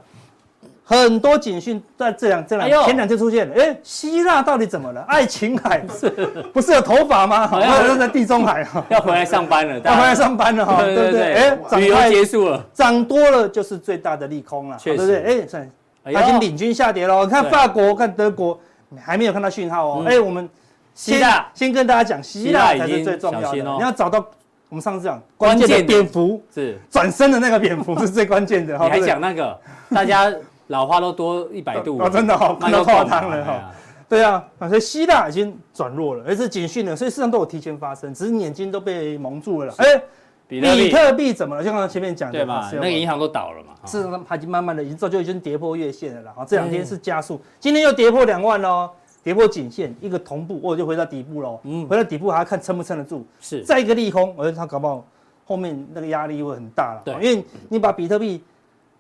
[0.90, 3.55] 很多警讯在这两、这两前两天出现了。
[3.55, 5.00] 哎，希腊到底怎么了？
[5.07, 6.11] 爱琴海是
[6.53, 7.46] 不是有头发吗？
[7.46, 11.35] 好像在地中海哈，要回来上班了，要回来上班了哈，对不对？
[11.35, 15.22] 哎，旅游结束了，涨多了就是最大的利空了，对不对？
[15.22, 15.70] 哎，算，
[16.09, 17.24] 已经领军下跌了。
[17.24, 18.59] 你看法国、看德国
[19.00, 20.05] 还没有看到讯号哦。
[20.09, 20.48] 哎，我们
[20.92, 23.57] 希腊先跟大家讲，希腊才是最重要的。
[23.57, 24.26] 你要找到
[24.68, 28.76] 我们上次讲关键的蝙蝠是转身的那个蝙蝠是最关键的。
[28.76, 29.57] 你还讲那个
[29.94, 30.33] 大家。
[30.70, 33.72] 老花都多一百度，真的好，看到泡汤了哈。
[34.09, 39.74] 对啊，所以希腊已经转弱了，而是警讯了，所以事实上都有提前发生，只是眼睛都被蒙住了。
[39.78, 40.02] 哎，
[40.48, 41.62] 比特币怎么了？
[41.62, 43.74] 就刚刚前面讲的对嘛，那个银行都倒了嘛。
[43.85, 46.33] 是，它已经慢慢的已经早就已经跌破月线了啦。
[46.37, 48.90] 好，这两天是加速，今天又跌破两万喽，
[49.22, 51.61] 跌破颈线，一个同步，我就回到底部喽。
[51.64, 53.24] 嗯，回到底部还要看撑不撑得住。
[53.40, 55.04] 是，再一个利空，我觉得它搞不好
[55.44, 57.02] 后面那个压力会很大了。
[57.04, 58.40] 对，因为你把比特币。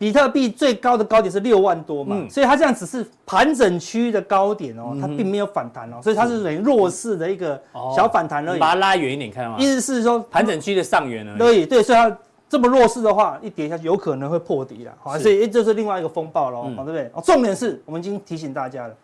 [0.00, 7.62] 比特币最高的高点是六万多嘛，所以它这样只是盘整区的高点哦，它并没有反弹哦，所以它是等于弱势的一个
[7.94, 8.58] 小反弹而已。
[8.58, 11.38] 把它拉远一点看到吗，意思是说盘整区的上缘而已。
[11.38, 12.16] 对对，所以它
[12.48, 17.12] 这么弱势的话，一跌下去有可能会破底了，好，所以这是另外一个风暴喽，好，对不对？
[17.22, 18.94] 重点是我们已经提醒大家了，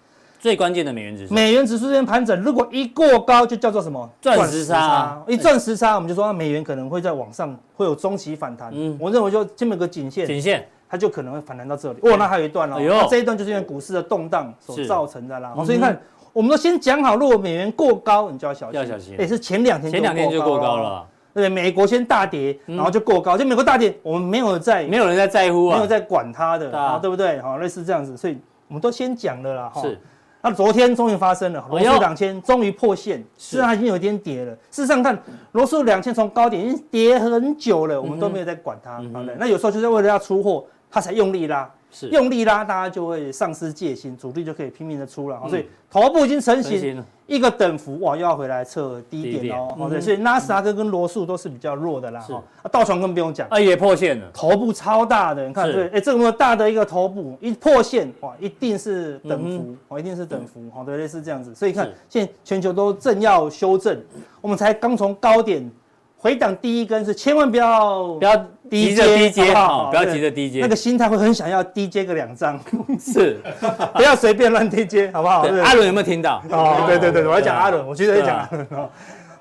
[0.40, 4.10] 最关键的美元指数，美元指数这边盘整，如果一过高就叫做什么？
[4.22, 8.70] 钻石差，一钻石差，我们就说美元可能会在往上会有中期反弹。
[8.72, 10.66] 嗯，我认为就这么一个颈线，颈线。
[10.88, 15.52] 它就可能会反弹到这里，哇，那还有一段哦，那这一段就是因为股市的动荡所造成的啦。
[15.64, 16.00] 所以你看，
[16.32, 18.80] 我们都先讲好，如果美元过高，你就要小心。
[18.80, 19.16] 要小心。
[19.18, 26.70] 也是前两天前两天就过高了，对，美国先大跌，然后就过高，就美国大跌，我们没有在，没有人在在乎啊，没有在管它的，
[27.00, 27.40] 对不对？
[27.40, 29.72] 好，类似这样子，所以我们都先讲了啦。
[29.80, 29.98] 是。
[30.42, 34.52] 那昨天终于发生了，罗素两千终于破线，实际上已经有一点跌了。
[34.70, 35.18] 事实上看，
[35.52, 39.34] 罗素两千从高点已经跌很久了，我们都没有在管它，好的。
[39.40, 40.64] 那有时候就是为了要出货。
[40.96, 42.08] 它才用力拉，是。
[42.08, 64.02] 用力拉，大家就会丧失戒心，主力就可以拼命的出了，所以头部已经成型，一个等幅，哇，又要回来测低点哦，对，所以纳斯达克跟罗素都是比较弱的啦，哈，道琼更不用讲，啊，也破线了，头部超大的，你看，对，哎，这么大的一个头部一破线，哇，一定是等幅，哦，一定是等幅，好的，类似这样子，所以看现在全球都正要修正，
[64.40, 65.70] 我们才刚从高点。
[66.18, 68.36] 回档第一根是千万不要不要
[68.68, 72.58] 低接低接哈，不要急着低接，那个心态会很想要低接个两张，
[72.98, 73.38] 是，
[73.94, 75.42] 不要随便乱低接，好不好？
[75.62, 76.42] 阿伦有没有听到？
[76.50, 78.48] 哦，对对对，我要讲阿伦，我觉得要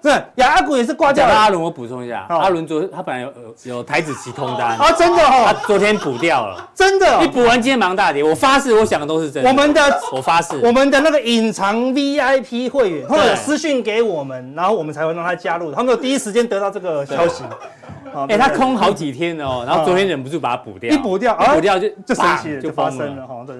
[0.09, 0.15] 讲。
[0.15, 1.33] 是亚股也是挂掉了。
[1.33, 4.77] 阿伦，我补充一下，阿伦昨他本来有有台子期空单。
[4.77, 7.23] 啊，真的哦，他昨天补掉了，真的。
[7.23, 9.49] 一补完今天忙大跌，我发誓，我想的都是真的。
[9.49, 17.43] 我们的我发誓，我们的那个隐藏 VIP 会员或者私讯给我们，然后我们才会让他加入，他们有第一时间得到这个消息。
[18.29, 23.55] 哎，他空好几天哦，然后昨天忍不住把它补掉，一补掉，补掉就就神奇了，就发生了哈，对。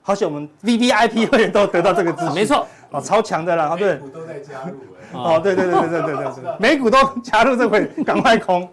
[0.00, 4.76] 好险我们 VIP 会员都得到这个资讯，没错，哦，超强的啦，哦，对，股都在加入、
[5.12, 8.68] 欸，哦，对对对对对对对， 美股都加入这回，赶快空，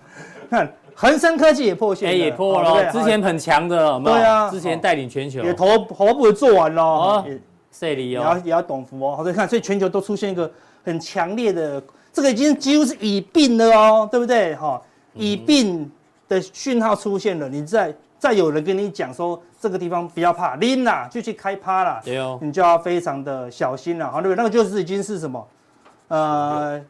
[0.50, 0.72] 看。
[0.98, 5.44] 恒生科技也破线，哎，也破了，之前很强的，对啊，之前带领全球。
[5.44, 7.26] 也头头部做完了，哦，
[7.70, 10.50] 这里也要也要懂福哦，好，看，所以全球都出现一个
[10.86, 14.56] 很强烈的，这个已经几乎是已病了哦，对不对？
[14.56, 14.82] 哈，
[15.16, 15.92] 已病
[16.30, 17.94] 的讯号出现了，你在
[18.26, 24.36] 再有人跟你讲说这个地方不要怕，拎啦，就去开趴啦，对哦，你就要非常的小心了，好，对不对？
[24.36, 25.48] 那个就是已经是什么？
[26.08, 26.82] 呃，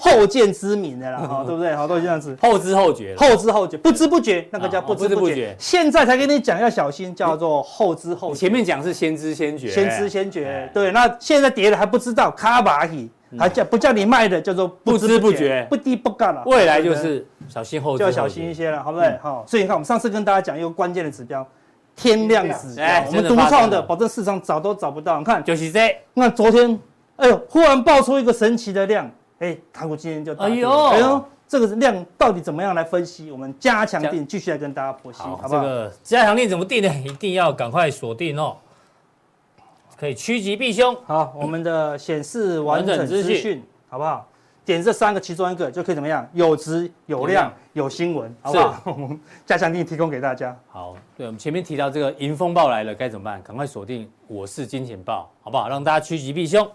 [0.00, 1.72] 后见之明的啦， 哈，对不对？
[1.76, 5.54] 好，都是这样子，后知后觉，后知后觉，不知不觉，那个叫不知不觉。
[5.56, 8.34] 现在才跟你讲要小心，叫做后知后觉。
[8.34, 10.68] 前面讲是先知先觉，先知先觉。
[10.74, 13.08] 对，那现在跌了还不知道，卡巴起，
[13.38, 16.42] 还叫不叫你卖的，叫做不知不觉，不低不干了。
[16.46, 19.18] 未来就是小心后，就要小心一些了，好不对？
[19.22, 21.46] 好，所以你看，我们上次跟大家讲一个关键的指标，
[21.94, 25.18] 天量指标，我们独创的，保证市场找都找不到。
[25.18, 26.78] 你看，就是这，那昨天。
[27.16, 27.38] 哎呦！
[27.50, 29.06] 忽然爆出一个神奇的量，
[29.40, 33.30] 哎，台股今天就哎呦，哎呦，这个量到底怎么样来分析？
[33.30, 35.62] 我们加强定继续来跟大家剖析，好，好不好？
[35.62, 36.88] 这个加强定怎么定呢？
[37.04, 38.56] 一定要赶快锁定哦，
[40.00, 40.96] 可以趋吉避凶。
[41.04, 44.26] 好，我们的显示完整资讯，好不好？
[44.64, 46.26] 点这三个其中一个就可以怎么样？
[46.32, 48.82] 有值有量有新闻，好不好？
[48.86, 50.58] 我们加强力提供给大家。
[50.70, 53.42] 好，对，我们前面提到这个迎风暴来了该怎么办？
[53.42, 55.68] 赶快锁定我是金钱豹，好不好？
[55.68, 56.66] 让大家趋吉避凶。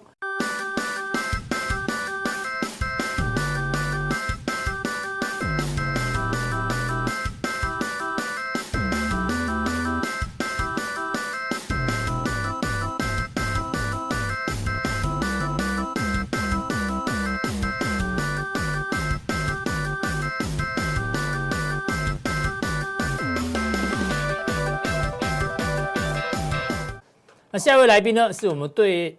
[27.66, 28.32] 下一位来宾呢？
[28.32, 29.18] 是我们对，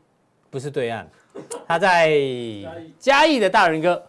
[0.51, 1.05] 不是对岸，
[1.67, 2.17] 他在
[2.97, 4.01] 嘉义的大人哥，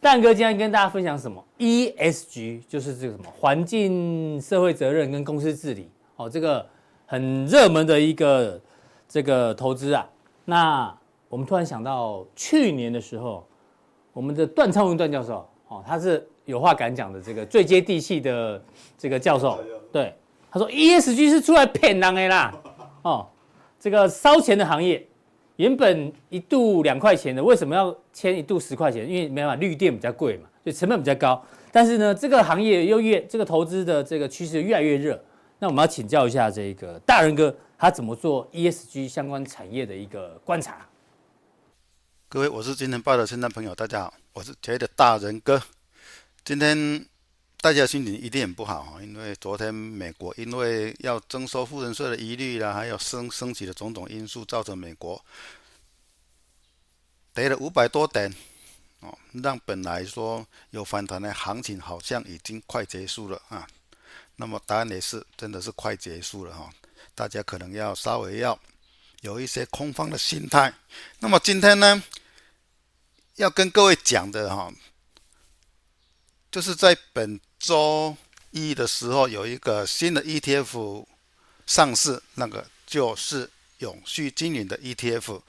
[0.00, 6.66] 大仁哥今天跟大家分享什么？ESG 就是这个什么环境、社会责任跟公司治理哦，这个
[7.06, 8.60] 很热门的一个
[9.08, 10.04] 这个投资啊。
[10.44, 10.92] 那
[11.28, 13.46] 我们突然想到去年的时候，
[14.12, 18.60] 我们的段昌文段教授哦，他是有话敢讲的这个最接地气的
[18.98, 19.56] 这个教授，
[19.92, 20.12] 对，
[20.50, 22.52] 他说 ESG 是出来骗人的啦，
[23.02, 23.24] 哦。
[23.78, 25.06] 这个烧钱的行业，
[25.56, 29.08] 原本一度两块钱的，为什么要签一度十块钱？
[29.08, 31.44] 因为没办法，绿电比较贵嘛，所以成本比较高。
[31.70, 35.22] 但是呢，这个行业又越这个投资的这个趋势越来越热。
[35.58, 40.86] 那我们要请教一下这个大仁哥，他怎么做 ESG 相关产业的一个观察？
[42.28, 45.60] 各位，我是金钱报的听众朋友，大家好，我是杰的大仁哥。
[46.44, 47.04] 今天
[47.60, 55.22] 大家心情一定很不好哈，因为昨天美国因为要征收富人税的疑虑啦，还有升升级的种种因素，造成美国
[57.34, 58.32] 跌了五百多点
[59.00, 63.66] 哦，让本来说有反弹的行情好像已经快结束了啊。
[64.36, 66.70] 那么答案也是真的是快结束了哈，
[67.16, 68.56] 大家可能要稍微要
[69.22, 70.72] 有一些空方的心态。
[71.18, 72.00] 那么今天呢，
[73.34, 74.72] 要跟各位讲的哈，
[76.52, 78.16] 就是在本周
[78.50, 81.04] 一的时候有一个新的 ETF
[81.66, 85.42] 上市，那个就是永续经营的 ETF。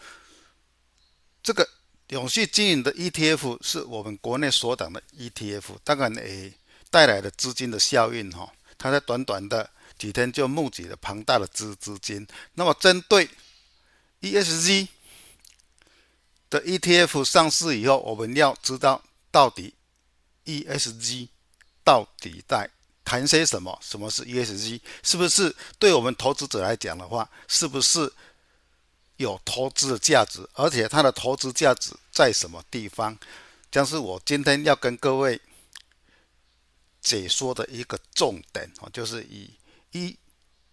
[1.42, 1.68] 这个
[2.10, 6.52] 永续经营的 ETF 是我们国内所党的 ETF，当然也
[6.90, 8.52] 带来的资金的效应哈。
[8.78, 12.28] 它在短短的几天就募集了庞大的资资金。
[12.54, 13.30] 那么，针对
[14.22, 14.88] ESG
[16.50, 19.74] 的 ETF 上市以后，我们要知道到底
[20.46, 21.28] ESG
[21.84, 22.70] 到底在
[23.04, 23.78] 谈些什么？
[23.82, 24.82] 什么是 ESG？
[25.04, 28.12] 是不是对我们投资者来讲的话，是不是
[29.18, 30.48] 有投资的价值？
[30.54, 33.18] 而且它的投资价值在什么地方？
[33.72, 35.40] 将是我今天要跟各位。
[37.02, 39.50] 解说的一个重点啊，就是以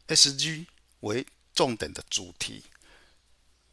[0.09, 0.67] ESG
[1.01, 2.65] 为重点的主题。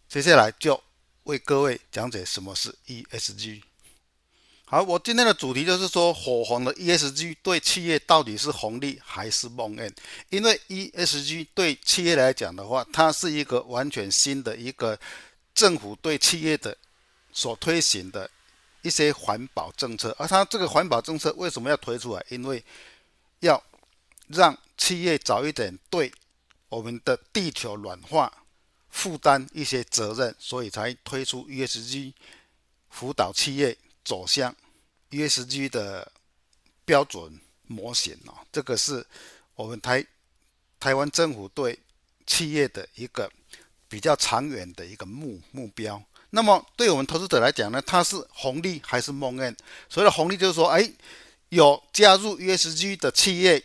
[0.07, 0.81] 接下来就
[1.23, 3.63] 为各位讲解什么是 ESG。
[4.65, 9.91] 好，我今天的主题就是说，火红的 ESG 对企业到底是红利还是梦魇？
[10.29, 14.99] 因为 ESG 对企业来讲的话，它是一个完全新的一个
[15.53, 16.75] 政府对企业的
[17.31, 18.29] 所推行的。
[18.85, 22.25] 一些环保政策，而它这个环保政策为什么要推出来？
[22.27, 22.61] 因为
[23.39, 23.63] 要
[24.27, 26.11] 让企业早一点对
[26.67, 28.29] 我们的地球暖化
[28.89, 32.11] 负担一些责任，所以才推出 ESG，
[32.89, 34.55] 辅导企业走向
[35.11, 36.11] ESG 的
[36.85, 38.33] 标准模型哦。
[38.51, 39.05] 这个是
[39.55, 40.05] 我们台
[40.79, 41.77] 台湾政府对
[42.25, 43.31] 企业的一个
[43.87, 46.01] 比较长远的一个目目标。
[46.29, 49.55] 那么，对我们投资者来讲呢，它是红利还是梦魇？
[49.87, 50.91] 所谓的红利就是说，哎，
[51.49, 53.63] 有加入 ESG 的企业，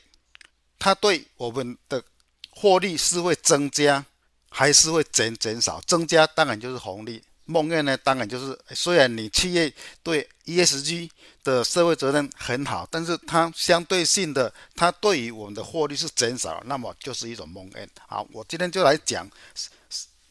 [0.78, 2.04] 它对我们的
[2.50, 4.04] 获利是会增加，
[4.50, 5.80] 还是会减减少？
[5.86, 11.10] 增加当然就是红利，梦魇呢，当然就是虽然你企业对 ESG
[11.42, 17.88] 的社会责任很好，但是它相对性的，它对于我们的获利是减少，那么就是一种梦魇。
[18.06, 19.28] 好，我今天就来讲。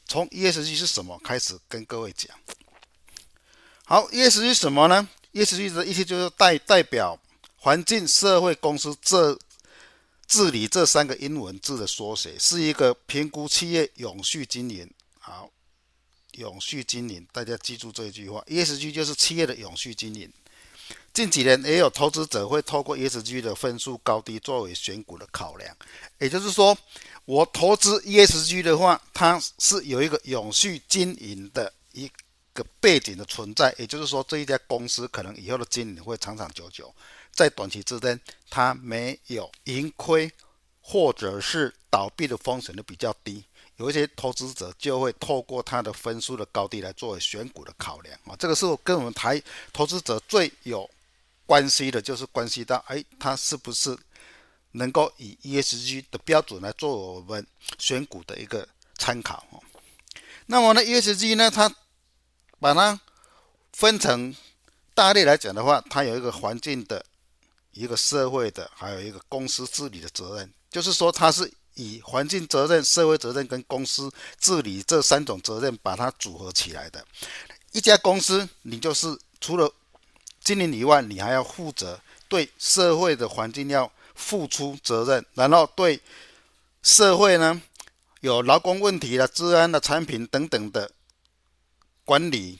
[0.09, 2.33] 从 ESG 是什么开始跟各位讲。
[3.83, 7.19] 好，ESG 是什么呢？ESG 的意思就是代代表
[7.57, 9.37] 环境、社会、公司这
[10.25, 14.89] 治理这三个英文字的缩写，是一个评估企业永续经营。
[15.19, 15.49] 好，
[16.37, 20.31] 永续经营，大家记住这一句话：ESG 就是企业的永续经营。
[21.13, 25.75] 近几年也有投资者会透过 ESG 的分数高低作为选股的考量，
[26.19, 26.77] 也就是说。
[27.25, 32.09] 我投资 ESG 的话，它是有一个永续经营的一
[32.53, 36.95] 个背景的存在，也就是说，这一家公司可能以后的经营会长长久久，
[37.33, 38.17] 在短期之间
[38.49, 40.31] 它没有盈亏
[40.79, 43.43] 或者是倒闭的风险都比较低。
[43.77, 50.89] 有一些投资者就会透过它的分数的高低来作为选股的考量啊，这个是跟我们台投资者最有
[51.45, 53.97] 关系的，就是关系到哎，它是不是？
[54.73, 57.47] 能够以 ESG 的标准来做我们
[57.79, 59.43] 选股的一个参考。
[60.45, 61.73] 那么呢，ESG 呢，它
[62.59, 62.99] 把它
[63.73, 64.35] 分成
[64.93, 67.03] 大类来讲的话，它有一个环境的、
[67.71, 70.53] 一个社会的，还有一个公司治理的责任。
[70.69, 77.01] 就是说，它是以环境责任、社会责任跟公司治理这三种责任把它组合起来的。
[77.71, 79.73] 一家公司，你就是除了
[80.43, 83.89] 经营以外，你还要负责对社会的环境要。
[84.19, 86.01] 付出责任，然后对
[86.81, 87.61] 社会呢，
[88.21, 90.89] 有劳工问题的、治安的、产品等等的
[92.03, 92.59] 管理，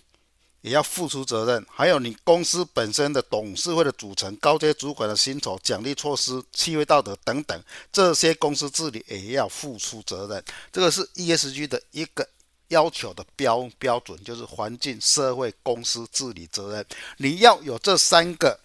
[0.62, 1.65] 也要付出责任。
[1.70, 10.44] 还有你公司本身的董事会的组成、高阶主管的薪酬、奖励措施、企业道德等等，这些公司治理也要付出责任。
[10.71, 12.27] 这个是 ESG 的一个
[12.67, 16.86] 要求的标标准，就是环境、社会、公司治理责任。
[17.17, 18.60] 你要有这三个。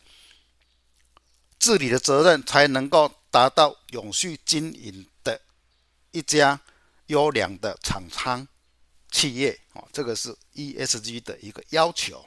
[1.59, 5.41] 治理的责任才能够达到永续经营的
[6.11, 6.61] 一家
[7.07, 8.45] 优良的厂商，
[9.13, 12.25] 企业啊，这个是 ESG 的一个要求。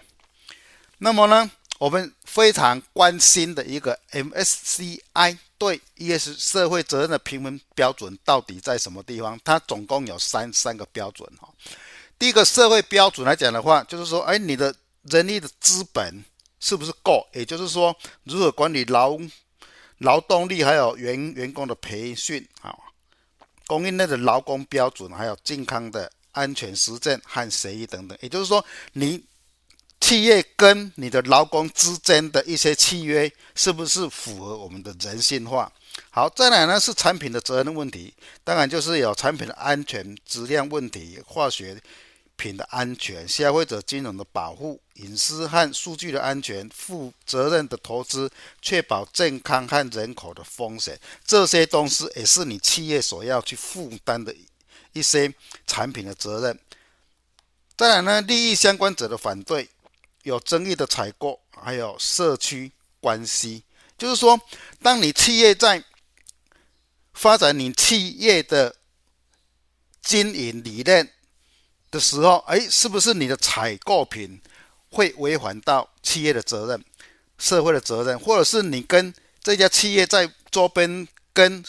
[0.99, 9.37] 那么呢，我们非常关心的一个 MSCI 对 ES 社会责任的评分标准到底在什么地方？
[9.43, 11.49] 它总共有三三个标准哈。
[12.17, 16.23] 第一个社会标准来讲的话，就是说，哎，你的人力的资本
[16.61, 17.27] 是不是够？
[17.33, 19.19] 也就是说，如何管理劳
[19.97, 22.73] 劳动力，还有员员工的培训啊，
[23.67, 28.15] 供应链的劳工标准，还有健康的安全实践和协议等等。
[28.21, 28.63] 也就是说，
[28.93, 29.25] 你。
[30.01, 35.71] 企业跟你的劳工之间的一些契约是不是符合我们的人性化？
[36.11, 38.13] 好，再来呢是产品的责任问题，
[38.43, 41.81] 当然就是有产品的安全、质量问题、化学
[42.35, 48.29] 品的安全、消费者金融的保护、隐私和数据的安全、负责任的投资、
[48.61, 54.35] 确保健康和人口的风险，这些东西也是你企业所要去负担的
[54.95, 55.31] 一些
[55.67, 56.59] 产品的责任。
[57.77, 59.69] 再来呢，利益相关者的反对。
[60.23, 63.63] 有争议的采购，还有社区关系，
[63.95, 64.41] 就是说，
[64.81, 65.83] 当你企业在
[67.13, 68.75] 发展你企业的
[70.01, 71.07] 经营理念
[71.91, 74.41] 的时候，哎，是不是你的采购品
[74.89, 76.83] 会违反到企业的责任、
[77.37, 81.63] 社会的责任，或者是你跟这家企业在周边跟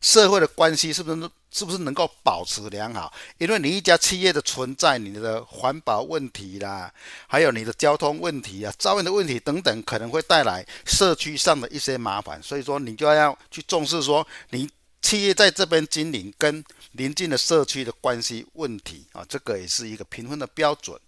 [0.00, 1.30] 社会的关系是不是？
[1.52, 3.12] 是不是能够保持良好？
[3.36, 6.90] 因为你一家企业的存在，你的环保问题啦，
[7.26, 12.42] 还有你的交通问题啊、噪音的问题等等，可能会带来社区上的一些麻烦。
[12.42, 14.68] 所以说，你就要去重视说，你
[15.02, 20.98] 企业在这边经营跟邻近的社区的关系问题啊，这个也是一个评分的标准。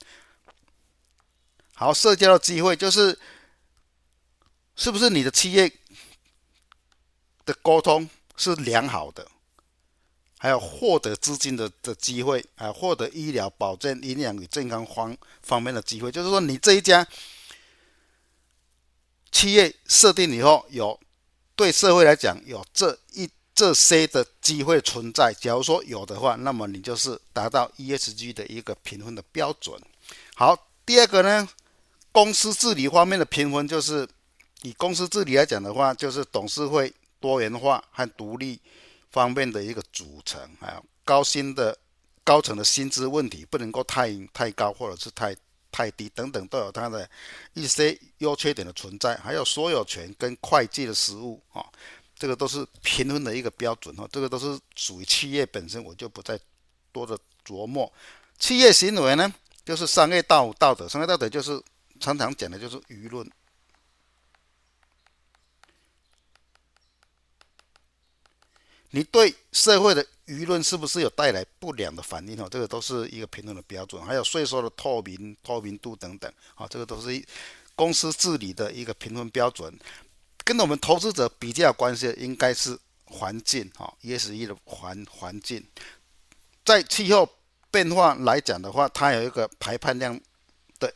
[1.75, 3.19] 好，社交的机会就是，
[4.77, 5.73] 是不是你的企业
[7.47, 9.27] 的沟通是良好的？
[10.45, 17.09] 还有获得资金的的机会，啊，获得医疗保健、营养与健康方方面的机会，就是说你这一家
[19.33, 21.01] 企业设定以后，有
[21.57, 25.33] 对社会来讲有这一这些的机会存在。
[25.33, 29.81] 假如说有的话，那么你就是达到 ESG 的一个评分的标准。
[30.35, 31.49] 好，第二个呢，
[32.13, 34.07] 公司治理方面的评分，就是
[34.61, 38.61] 以公司治理来讲的话，就是董事会多元化和独立。
[39.15, 41.79] 方面的一个组成，还有高薪的
[42.25, 45.35] 高层的薪资问题不能够太太高或者是太
[45.71, 47.09] 太低等等，都有它的
[47.53, 49.17] 一些优缺点的存在。
[49.19, 51.65] 还有所有权跟会计的实务啊，
[52.19, 54.09] 这个都是评分的一个标准哈。
[54.11, 56.37] 这个都是属于企业本身，我就不再
[56.91, 57.91] 多的琢磨。
[58.39, 59.33] 企业行为呢，
[59.65, 61.63] 就是商业道道德，商业道德就是
[62.01, 63.25] 常常讲的就是舆论。
[68.95, 72.41] 你对社会的舆论是不是有带来不良的反应？
[72.41, 74.01] 哦，这个都是一个评论的标准。
[74.01, 77.21] 还有税收的透明、透明度等等，啊，这个都是
[77.75, 79.77] 公司治理的一个评分标准。
[80.45, 85.67] 跟我们投资者比较关系的应该是环境，哈，ESG 的环环境。
[86.65, 87.29] 在气候
[87.73, 90.17] 变化来讲的话，它有一个排碳量
[90.79, 90.95] 的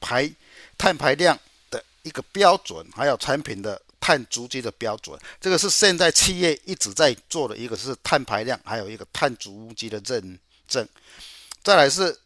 [0.00, 0.32] 排
[0.78, 1.36] 碳排量
[1.70, 3.82] 的一个标准，还有产品的。
[4.02, 10.36] 碳足迹的标准，这个是现在企业一直在做的一个是碳排量，还有一个碳足迹的认
[10.66, 10.86] 证。
[11.62, 12.18] 再来是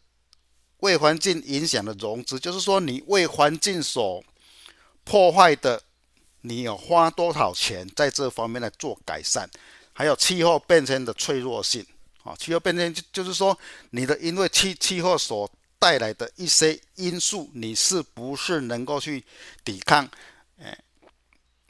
[0.79, 4.23] 为环境影响的融资，就是说你为环境所
[5.03, 5.79] 破坏的，
[6.41, 9.47] 你有花多少钱在这方面来做改善？
[9.93, 11.85] 还有气候变迁的脆弱性
[12.23, 13.55] 啊，气候变迁就就是说
[13.91, 15.47] 你的因为气气候所
[15.77, 19.23] 带来的一些因素，你是不是能够去
[19.63, 20.09] 抵抗？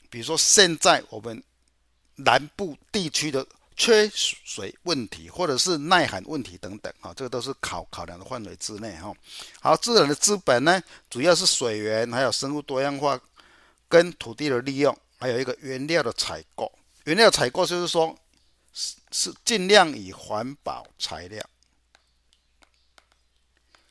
[0.09, 1.41] 比如说，现在我们
[2.15, 3.45] 南部地区的
[3.75, 9.13] 缺水问题，或者是耐寒问题等等，啊，这个都是考考量的范围之内，哈。
[9.61, 13.19] 好，自然的资本呢，主要是水源，还有生物多样化，
[13.87, 16.71] 跟土地的利用，还有一个原料的采购。
[17.03, 18.17] 原料采购就是说，
[18.73, 21.43] 是是尽量以环保材料。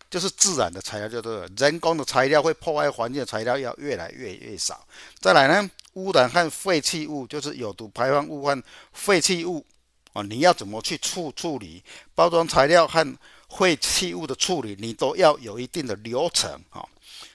[0.08, 4.86] 就是自然的材料，就是人工的材料会破坏环境的材料要越来越越少。
[5.20, 9.66] 再来呢，污染和废弃物，就是有毒排放物和废弃物
[10.12, 11.82] 啊，你要怎么去处处理？
[12.14, 13.16] 包装材料和
[13.50, 16.82] 废弃物的处理，你都要有一定的流程啊。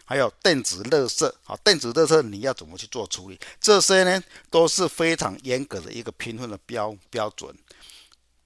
[0.05, 3.39] 还有电子垃圾啊，电子垃圾你要怎么去做处理？
[3.59, 7.53] 这些呢都是非常严格的一个评分的标标准。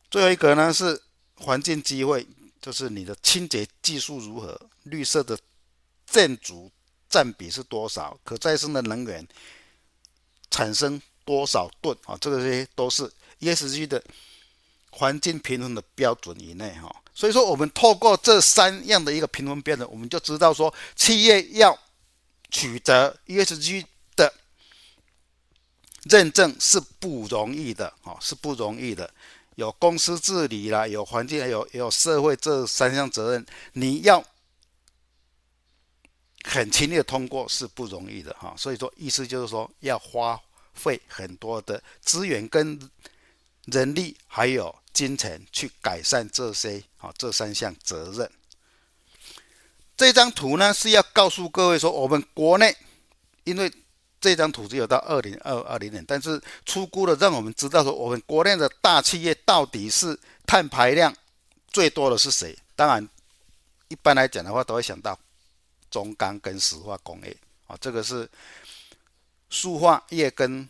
[0.10, 1.02] 最后一个呢是
[1.36, 2.28] 环境机会。
[2.62, 5.38] 就是你的清洁技术如何，绿色的
[6.08, 6.72] 建筑
[7.08, 9.28] 占比是多少，可再生的能源
[10.52, 12.18] 产生多少吨啊？
[12.20, 14.04] 这个这些都是 ESG 的
[14.92, 16.94] 环境平衡的标准以内哈。
[17.14, 21.78] 所以说，我们透过这三样的一个评分标准，我们就知道说，企业要
[22.50, 23.86] 取得 ESG
[24.16, 24.34] 的
[26.04, 29.10] 认证是不容易的哈，是不容易的。
[29.56, 34.22] 有公司治理啦，有环境，还有有社会这三项责任，你要
[36.46, 38.54] 很轻易的通过是不容易的哈。
[38.58, 40.40] 所以说，意思就是说，要花
[40.74, 42.80] 费很多的资源跟
[43.66, 48.32] 人力，还有金钱去改善这些啊这三项责任。
[49.98, 52.76] 这张图呢是要告诉各位说，我们国内
[53.44, 53.72] 因为。
[54.22, 61.16] 这张图只有到二零二二零年，但是出估的让我们知道说，我们国内的大企业到底是碳排量
[61.68, 62.58] 最多的是谁？
[62.76, 63.08] 当然，
[63.88, 65.20] 一般来讲的话，都会想到
[65.96, 67.38] 中钢跟石化工业
[67.68, 68.30] 啊，这个是
[69.50, 70.68] 塑化业跟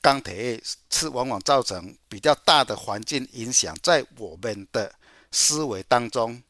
[0.00, 4.94] 钢铁业是往往造成比较大的环境影响，在我们的
[5.32, 6.40] 思维当中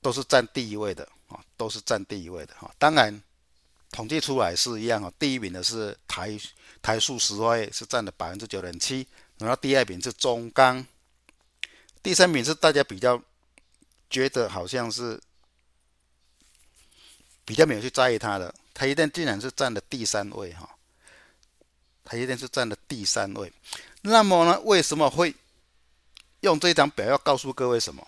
[0.00, 2.68] 都是占第一位的啊，都是占第一位的哈。
[2.76, 3.22] 当然。
[3.94, 6.40] 统计出来是一样哦，第一名的是台
[6.80, 9.06] 台塑石化业，是占了百分之九点七，
[9.36, 10.82] 然后第二名是中钢，
[12.02, 13.22] 第三名是大家比较
[14.08, 15.20] 觉得好像是
[17.44, 20.68] 比较没有去在意它的台积电，竟然是占了第三位哈，
[22.04, 23.52] 台积电是占了第三位，
[24.02, 25.34] 那么呢，为什么会
[26.40, 28.06] 用这张表要告诉各位什么？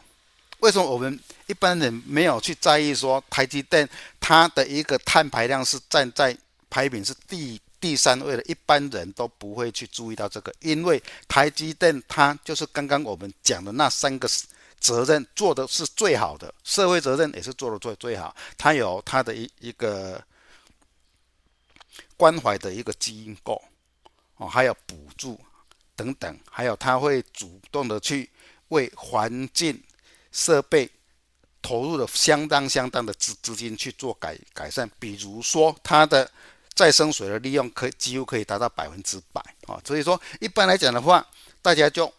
[0.61, 3.87] 为什么我们一般人没有去在意说台积电
[4.19, 6.35] 它的一个碳排量是站在
[6.71, 8.43] 排名是第第三位的？
[8.45, 14.27] 一般人都不会去注意到这个，因为台积电它就是刚刚我们讲的那三个
[14.85, 20.23] 责任做的是最好的，社会责任也是做的最最好，它有它的一一个
[22.19, 23.61] 关怀的一个机构
[24.37, 25.41] 哦，还有补助
[25.97, 28.29] 等等，还有它会主动的去
[28.69, 29.83] 为环境。
[30.37, 30.91] 设备
[31.63, 36.29] 投入了相当相当的资资金去做改改善，比如说它的
[36.75, 41.25] 再生水的利用可几乎可以达到百分之百啊，所以说一般来讲的话，
[41.63, 42.13] 大家就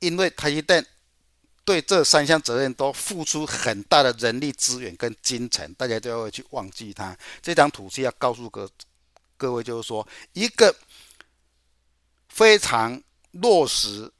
[0.00, 0.86] 因为台积电
[1.64, 7.16] 对这三项责任都付出很大的人力资源跟金钱，大家就会去忘记它。
[7.40, 8.68] 这张图是要告诉各
[9.36, 10.74] 各位，就是说一个
[12.28, 13.02] 非常
[13.32, 14.10] 落实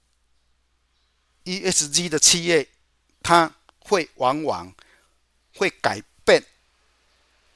[1.45, 2.69] ESG 的企业。
[3.25, 4.75] 它会往往
[5.55, 6.45] 会改变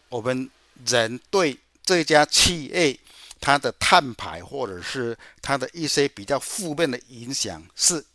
[0.09, 0.49] 我们
[0.87, 2.97] 人对这家企业
[3.41, 8.07] 它的碳排或者是它的一些比较负面的影响是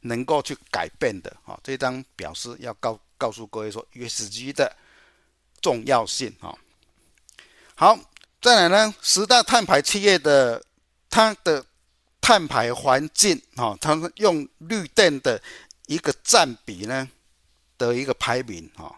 [0.00, 1.58] 能够去改变的啊。
[1.62, 4.74] 这张表示要告告诉各位说 ESG 的
[5.60, 6.56] 重要性啊。
[7.74, 7.98] 好，
[8.40, 10.62] 再来呢，十大碳排企业的
[11.10, 11.64] 它的
[12.20, 15.40] 碳排环境啊，它用绿电的。
[15.88, 17.08] 一个占比呢
[17.78, 18.92] 的一个排名哈，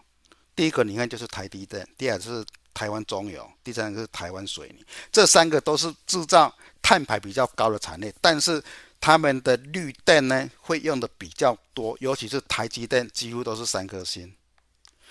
[0.55, 2.43] 第一个你看就是台积电，第二是
[2.73, 8.59] 台湾中油，第三个是台湾水泥，这三个都是制造碳排比较高的产业，但是
[8.99, 14.33] 他们的绿电呢会用的比较多，尤其是台积电几乎都是三颗星，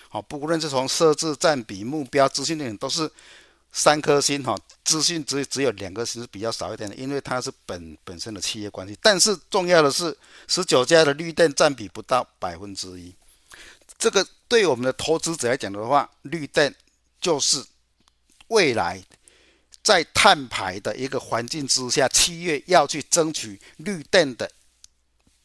[0.08, 3.10] 好，不论是从设置占比目标资讯内容都是。
[3.70, 8.96] 三颗星哈，资讯只只有两颗星是比较少一点的，因为它是本本身的企业关系。
[9.02, 10.16] 但是重要的是，
[10.48, 13.14] 十九家的绿电占比不到百分之一。
[13.98, 16.74] 这个对我们的投资者来讲的话，绿电
[17.20, 17.62] 就是
[18.48, 19.04] 未来
[19.88, 24.50] 在碳排的一个环境之下，企业要去争取绿电的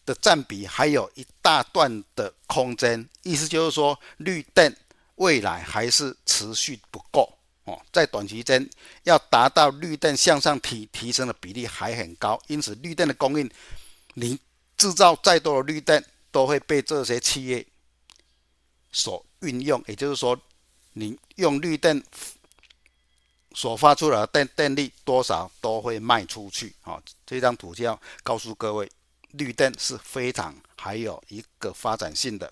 [0.05, 3.07] 的占比，还有一大段的空间。
[3.21, 4.75] 意思就是说，绿电
[5.15, 7.37] 未来还是持续不够。
[7.63, 8.69] 哦，在短期间
[9.03, 13.49] 要达到绿电向上提提升的比例还很高，因此绿电的供应，
[14.15, 14.37] 你
[14.75, 17.65] 制造再多的绿电都会被这些企业
[18.91, 20.37] 所运用，也就是说，
[20.91, 22.03] 你用绿电
[23.53, 26.73] 所发出来的电电力多少都会卖出去。
[26.81, 28.91] 啊，这张图就要告诉各位，
[29.31, 32.51] 绿电是非常还有一个发展性的。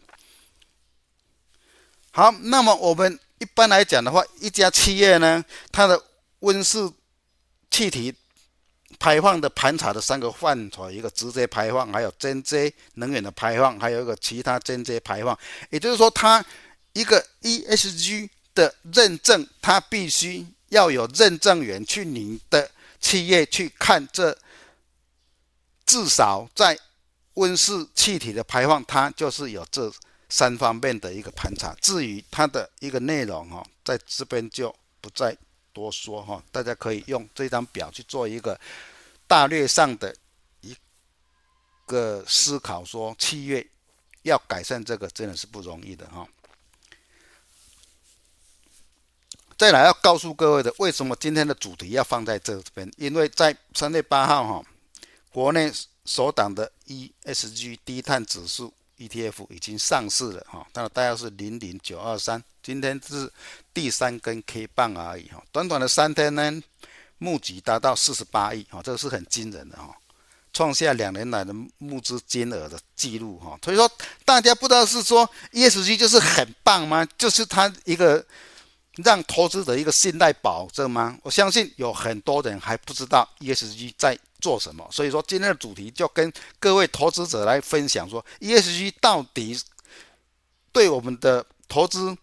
[2.12, 3.20] 好，那么我们。
[3.42, 6.00] 一般来讲的话，一家企业呢，它的
[6.42, 6.78] 温室
[7.72, 8.14] 气体
[9.00, 15.36] 排放的盘查的三个范畴，一个直接排放，还有间接能源的排放，还有一个其他间接排放。
[15.72, 16.46] 也就是说，它
[16.94, 22.70] 一个 ESG 的认证，它必须要有认证员去你的
[23.00, 24.38] 企业去看这，
[25.86, 26.78] 至少在
[27.36, 29.90] 温室气体的排放，它就是有这。
[30.34, 35.36] 三方面的一个盘查，至于它的一个内容哈，在这边就不再
[35.74, 38.58] 多说哈，大家可以用这张表去做一个
[39.28, 40.16] 大略上的
[40.62, 40.74] 一
[41.86, 43.68] 个思考，说企业
[44.22, 46.26] 要改善这个真的是不容易的哈。
[49.62, 52.92] 再来要告诉各位的，为什么今天的主题要放在这边？
[52.98, 54.66] 因为在三月八号哈，
[55.32, 55.72] 国内
[56.04, 63.32] 首档的 ESG 低碳指数 ETF 已经上市了哈，那大概是零零九二三，今天是
[63.72, 66.60] 第三根 K 棒而已哈，短短的三天呢，
[67.20, 69.96] 募集达到四十八亿哈，这个是很惊人的哈，
[70.52, 73.88] 创下两年来的募资金额的记录哈，所以说
[74.26, 77.08] 大家不知道是说 ESG 就是很棒吗？
[77.16, 78.26] 就是它一个。
[78.98, 81.18] 让投资者一个信赖保证吗？
[81.24, 89.58] 我相信有很多人还不知道 ESG 在做什么，所以说今天的主题就跟各位投资者来分享说，ESG 到底
[90.74, 92.14] 对我们的投资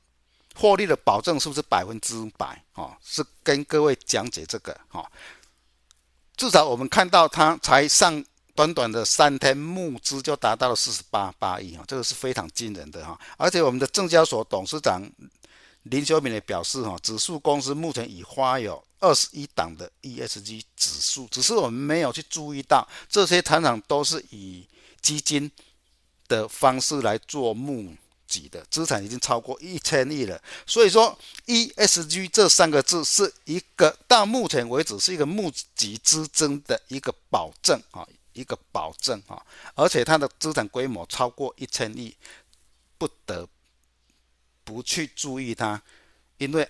[0.54, 2.62] 获利的保证是不是百分之百？
[2.74, 5.10] 哦，是跟各位讲解这个哈。
[6.36, 8.22] 至少我们看到它才上
[8.54, 13.18] 短短的三天募资就达到了四十八八亿啊，这个是非常惊人的哈。
[13.38, 15.02] 而且我们的证交所董事长。
[15.84, 24.66] 林修敏也表示，哈，指数公司目前已发有二十一档的 ESG 指数，只是我们没有去注意到，这些厂厂都是以
[25.00, 25.50] 基金
[26.26, 27.94] 的方式来做募
[28.26, 30.38] 集的，资产已经超过一千亿了。
[30.66, 39.40] 所以说，ESG 这三个字是一个到目前为止是一个募集资金的一个保证啊，一个保证啊，
[39.74, 42.14] 而且它的资产规模超过一千亿，
[42.98, 43.48] 不得。
[44.68, 45.80] 不去注意它，
[46.36, 46.68] 因为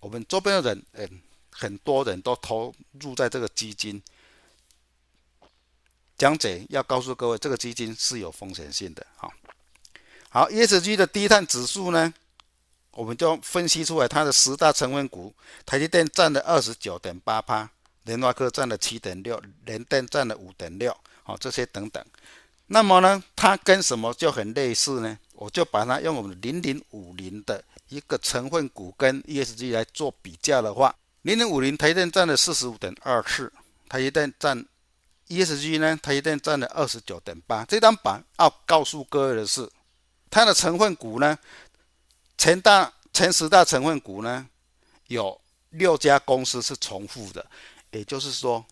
[0.00, 4.02] 我们周边的人，嗯，很多人都投入在这个基金。
[6.18, 9.06] 讲解要告诉各位，这个基金是有风险性的。
[9.14, 9.32] 好，
[10.28, 12.12] 好，ESG 的低碳指数呢，
[12.90, 15.32] 我们就分析出来，它的十大成分股，
[15.64, 17.70] 台积电占了二十九点八趴，
[18.02, 22.04] 联发科占了七点六，联电占了五点六，好，这些等等。
[22.66, 25.16] 那么呢，它跟什么就很类似呢？
[25.38, 33.52] 我就把它用我们零零五零的一个成分股跟 ESG 来做比较的话，零零五零台积电占了四十五点二四，
[33.86, 34.64] 台积电占
[35.28, 37.64] ESG 呢，台积电占了二十九点八。
[37.66, 39.70] 这张板要告诉各位的是，
[40.30, 41.38] 它的成分股呢，
[42.38, 44.48] 前大前十大成分股呢，
[45.08, 45.38] 有
[45.70, 47.44] 六家公司是重复的，
[47.90, 48.64] 也就是说。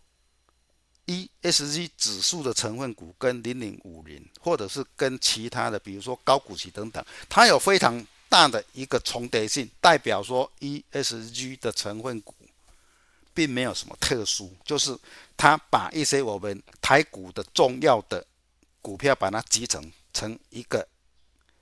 [1.06, 12.34] ESG 指数的成分股跟零零五零，或者是跟其他的，比如说高股息等等，它有非常大的一个重叠性，代表说 ESG 的成分股
[13.34, 14.96] 并没有什么特殊，就是
[15.36, 18.24] 它把一些我们台股的重要的
[18.80, 20.86] 股票，把它集成成一个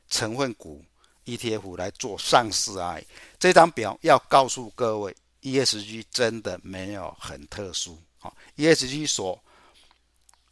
[0.09, 0.85] 成分股
[1.25, 3.07] ETF 来做上市而已。
[3.39, 7.99] 这张表要告诉各位，ESG 真的没有很特殊。
[8.23, 9.43] 好，ESG 所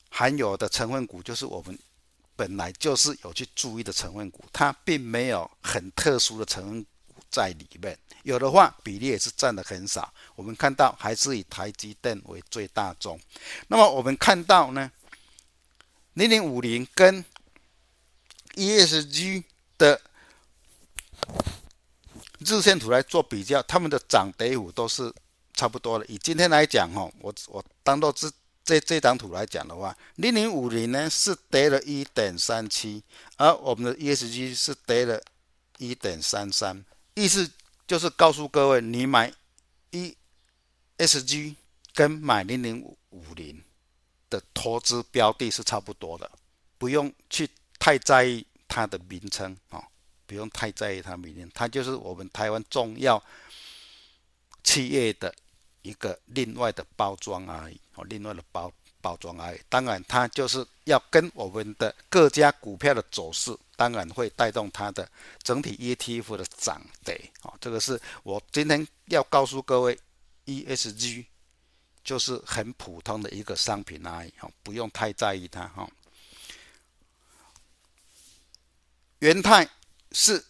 [0.08, 1.78] 含有的成分股，就是我们
[2.34, 7.96] 本来就是有去注意的成分股，它并没有很特殊的成分股在里面。
[8.24, 10.12] 有的话，比例也是占的很少。
[10.34, 13.16] 我们看到还是以台积电为最大宗。
[13.68, 14.90] 那么我们看到呢，
[16.14, 17.24] 零零五零跟
[18.54, 19.44] ESG
[19.78, 20.00] 的
[22.40, 25.14] 日线图来做比较，它们的涨跌幅都是。
[25.54, 26.04] 差不多了。
[26.06, 28.30] 以今天来讲，哈，我我当做这
[28.64, 33.02] 这这张图来讲的话，零零五零呢是跌了一点三七，
[33.36, 35.20] 而我们的 ESG 是跌了
[35.78, 36.84] 一点三三。
[37.14, 37.50] 意思
[37.86, 39.32] 就是告诉各位，你买
[39.90, 41.56] ESG
[41.92, 43.62] 跟买零零五零
[44.28, 46.30] 的投资标的是差不多的，
[46.78, 47.48] 不用去
[47.78, 49.82] 太在意它的名称啊，
[50.26, 53.20] 不用太在意它名称，它就是我们台湾重要
[54.64, 55.34] 企业的。
[55.82, 59.60] 一个另外的包装而已，哦，另外的包包装而已。
[59.70, 65.10] 当然，它就是要跟我们的各家股票的走势，当然会带动它的
[65.42, 67.18] 整体 ETF 的涨跌。
[67.40, 69.98] 哦，这个是我今天要告诉各位
[70.44, 71.24] ，ESG
[72.04, 75.66] 就是很普通的一个商品而已，哦，不用太在意它。
[75.68, 75.88] 哈，
[79.20, 79.66] 元泰
[80.12, 80.44] 是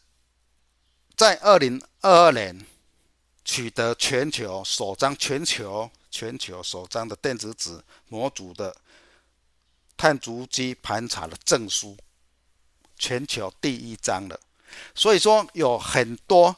[1.17, 2.67] 在二零二二年。
[3.51, 8.73] 取得全球首张全球全球首张的电子纸模组的
[9.97, 11.97] 碳足迹盘查的证书，
[12.97, 14.39] 全球第一张了。
[14.95, 16.55] 所以说有很多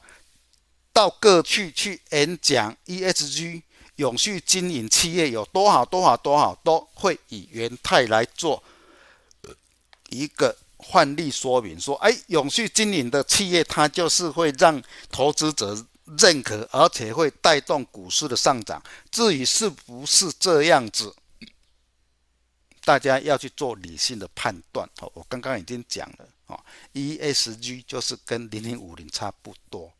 [0.93, 3.63] 到各区去演讲 ESG
[3.97, 8.63] 永续经营企业有多好多好多好，都会以元泰来做
[10.11, 10.55] 一个
[10.93, 15.87] 范例说明，说哎，永续经营的企业它就是会让投资者。
[16.19, 18.83] 认可，而且会带动股市的上涨。
[19.11, 21.15] 至于是不是这样子，
[22.85, 24.89] 大家要去做理性的判断。
[25.01, 26.61] 哦，我刚刚已经讲了，哦
[26.95, 29.93] ，ESG 就是跟零零五零差不多，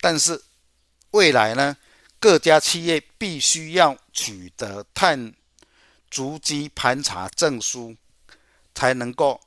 [0.00, 0.40] 但是
[1.10, 1.76] 未来呢，
[2.18, 5.34] 各家企业必须要取得碳
[6.10, 7.96] 足迹盘查证书，
[8.74, 9.40] 才能够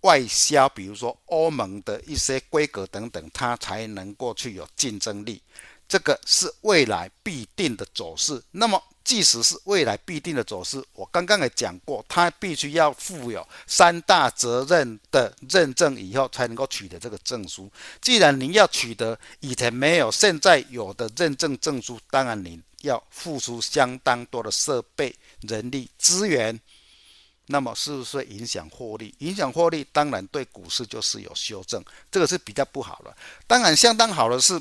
[0.00, 0.68] 外销。
[0.70, 5.42] 比如说欧盟的一些规格等等，它才能够去有竞争力。
[5.88, 8.42] 这个是未来必定的走势。
[8.50, 17.72] 那么，即使是未来必定的走势，我刚刚也讲过，它必须要负有三大责任的认证以后，才能够取得这个证书。
[18.02, 26.60] 既然您要取得以前没有、现在有的认证证书，当然您要付出相当多的设备、人力资源。
[27.46, 29.14] 那么，是不是影响获利？
[29.20, 33.16] 影响获利，当然对股市就是有修正，这个是比较不好的。
[33.46, 34.60] 当然，相当好的是。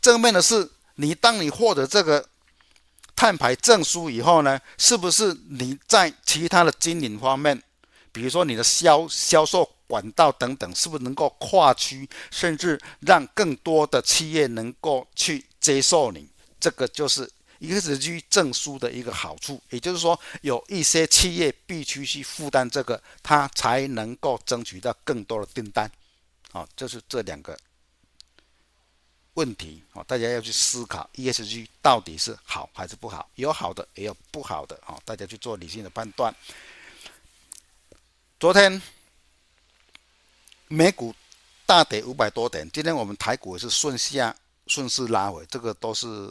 [0.00, 2.26] 正面的是，你当你获得这个
[3.14, 7.62] 碳排证书以后呢，是不是你在其他的经营方面，
[8.12, 16.28] 比如说你的销销售管道等等，是不是能够跨区，甚至让更多的企业能够去接受你？
[16.58, 17.30] 这个就是
[17.60, 19.60] ESG 证书的一个好处。
[19.68, 25.90] 也就是说，有一些企业必须去负担这个，它才能够争取到更多的订单。
[26.52, 27.58] 好，就是这两个。
[29.40, 33.26] 问题啊，大家要去思考 ESG 到底是好还是不好？
[33.36, 36.34] 有好的，也有不好的啊，大家去做理性的判断。
[38.38, 38.82] 昨天
[40.68, 41.14] 美股
[41.64, 44.36] 大跌五百多点，今天我们台股也是顺下
[44.66, 46.30] 顺势拉回，这个都是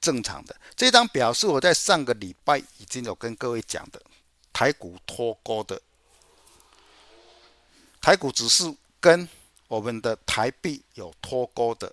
[0.00, 0.56] 正常的。
[0.74, 4.00] 这张表是我在上个礼拜已经有跟各位讲的，
[4.54, 5.78] 台股脱钩的，
[8.00, 9.28] 台股只是跟。
[9.68, 11.92] 我们的台币有脱钩的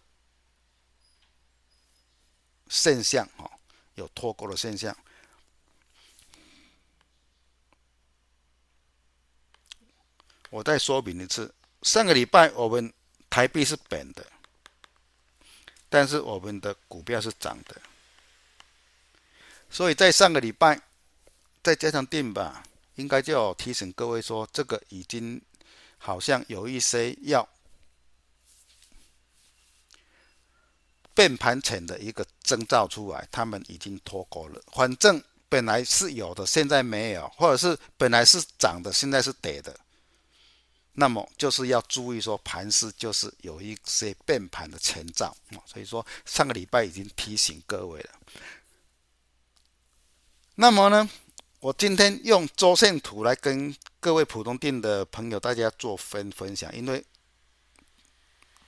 [2.83, 3.49] 现象，哈，
[3.95, 4.93] 有脱钩的现象。
[10.49, 12.91] 我再说明一次，上个礼拜我们
[13.29, 14.25] 台币是贬的，
[15.87, 17.81] 但是我们的股票是涨的，
[19.69, 20.81] 所以在上个礼拜，
[21.63, 22.65] 再加上定吧，
[22.95, 25.41] 应该就要提醒各位说，这个已经
[25.97, 27.47] 好像有一些要。
[31.13, 34.61] 变盘前的一个征兆出来，他们已经脱钩了。
[34.73, 39.75] 反正本来是有的，现在没有，或者是本来是涨的，现在是跌的。
[40.93, 45.57] 那么就是要注意说，盘势就是有一些变盘的前兆啊。
[45.65, 48.09] 所以说上个礼拜已经提醒各位了。
[50.55, 51.09] 那么呢，
[51.59, 57.03] 我今天用周线图来跟各位普通店的朋友大家做分分享，因为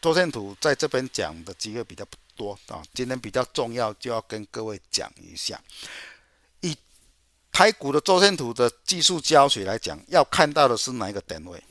[0.02, 2.04] 周线图在这边讲的机会比较
[2.36, 5.62] 多啊，今天比较重要，就要跟各位讲一下。
[6.62, 6.78] 以
[7.52, 11.64] 台股的周线图的技术教学来讲，要看到的是哪一个点位？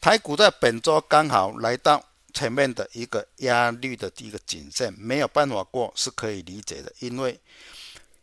[0.00, 2.02] 台股在本周刚好来到
[2.32, 7.38] 前面的一个压力的一个颈线，没有办法过是可以理解的，因为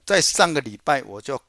[0.06, 1.40] 在上个礼拜我就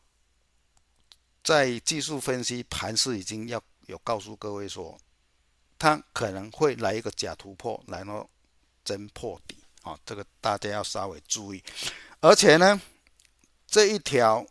[1.44, 3.62] 在技术分析盘势已经要。
[3.86, 4.98] 有告诉各位说，
[5.78, 8.28] 它可能会来一个假突破，然后
[8.84, 11.62] 真破底啊，这个大家要稍微注意。
[12.20, 12.80] 而且呢，
[13.66, 14.46] 这一条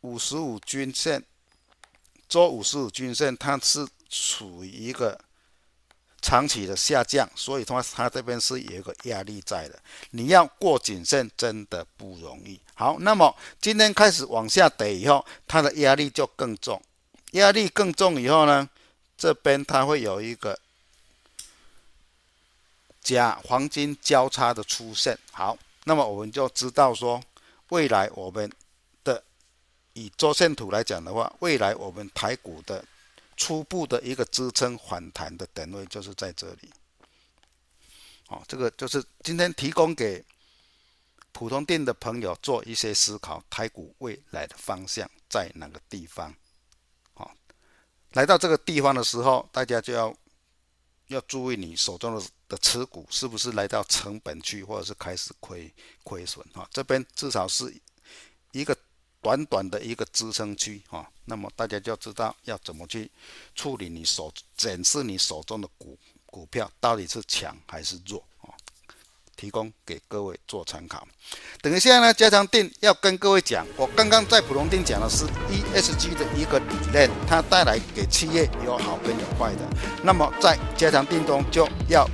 [0.00, 1.22] 五十五均线，
[2.28, 5.18] 周五十五均线，它是处于一个
[6.22, 9.78] 长期的下降，所以它它这边是有一个压力在的。
[10.10, 12.60] 你要过颈线真的不容易。
[12.74, 16.80] 好，那么今天开始往下跌以后，它的压力就更重。
[17.36, 18.68] 压力更重以后呢，
[19.16, 20.58] 这边它会有一个
[23.00, 25.18] 假黄金交叉的出现。
[25.32, 27.22] 好，那么我们就知道说，
[27.68, 28.50] 未来我们
[29.04, 29.22] 的
[29.92, 32.84] 以周线图来讲的话，未来我们台股的
[33.36, 36.70] 初步的一个支撑反弹的点位就是在这里。
[38.26, 40.24] 好，这个就是今天提供给
[41.32, 46.34] 普通店的朋友做一些思考，台股未来的方向在哪个地方？
[48.16, 50.16] 来到这个地方的时候，大家就要
[51.08, 55.70] 要注意你手中的的持股是不是来到成本区，或者是开始亏
[56.02, 56.66] 亏损啊？
[56.72, 57.70] 这边至少是
[58.52, 58.74] 一个
[59.20, 63.10] 短短的一个支撑区啊，那么大家就知道要怎么去
[63.54, 68.26] 处理你手检视你手中的股股票到底是强还是弱。
[69.36, 71.06] 提供给各位做参考。
[71.60, 79.60] 等一下呢，加强定要跟各位讲，我刚刚在普通定讲的是 ESG 的一个理念，它带来给企业有好跟有坏的。
[80.02, 82.08] 那么在加强定中就要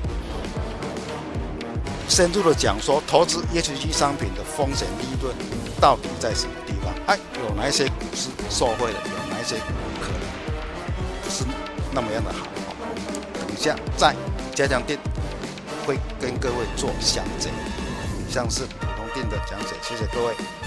[2.08, 5.34] 深入的讲说，投资 ESG 商品的风险利润
[5.80, 6.92] 到底在什么地方？
[7.06, 8.98] 哎，有哪一些股市受惠的？
[9.00, 9.56] 有哪一些
[10.00, 10.20] 可能
[11.22, 11.44] 不是
[11.92, 12.46] 那么样的好？
[13.34, 14.14] 等一下再
[14.54, 14.98] 加强定。
[15.84, 17.50] 会跟各位做详解
[18.28, 20.61] 以上是普通店的讲解谢谢各位。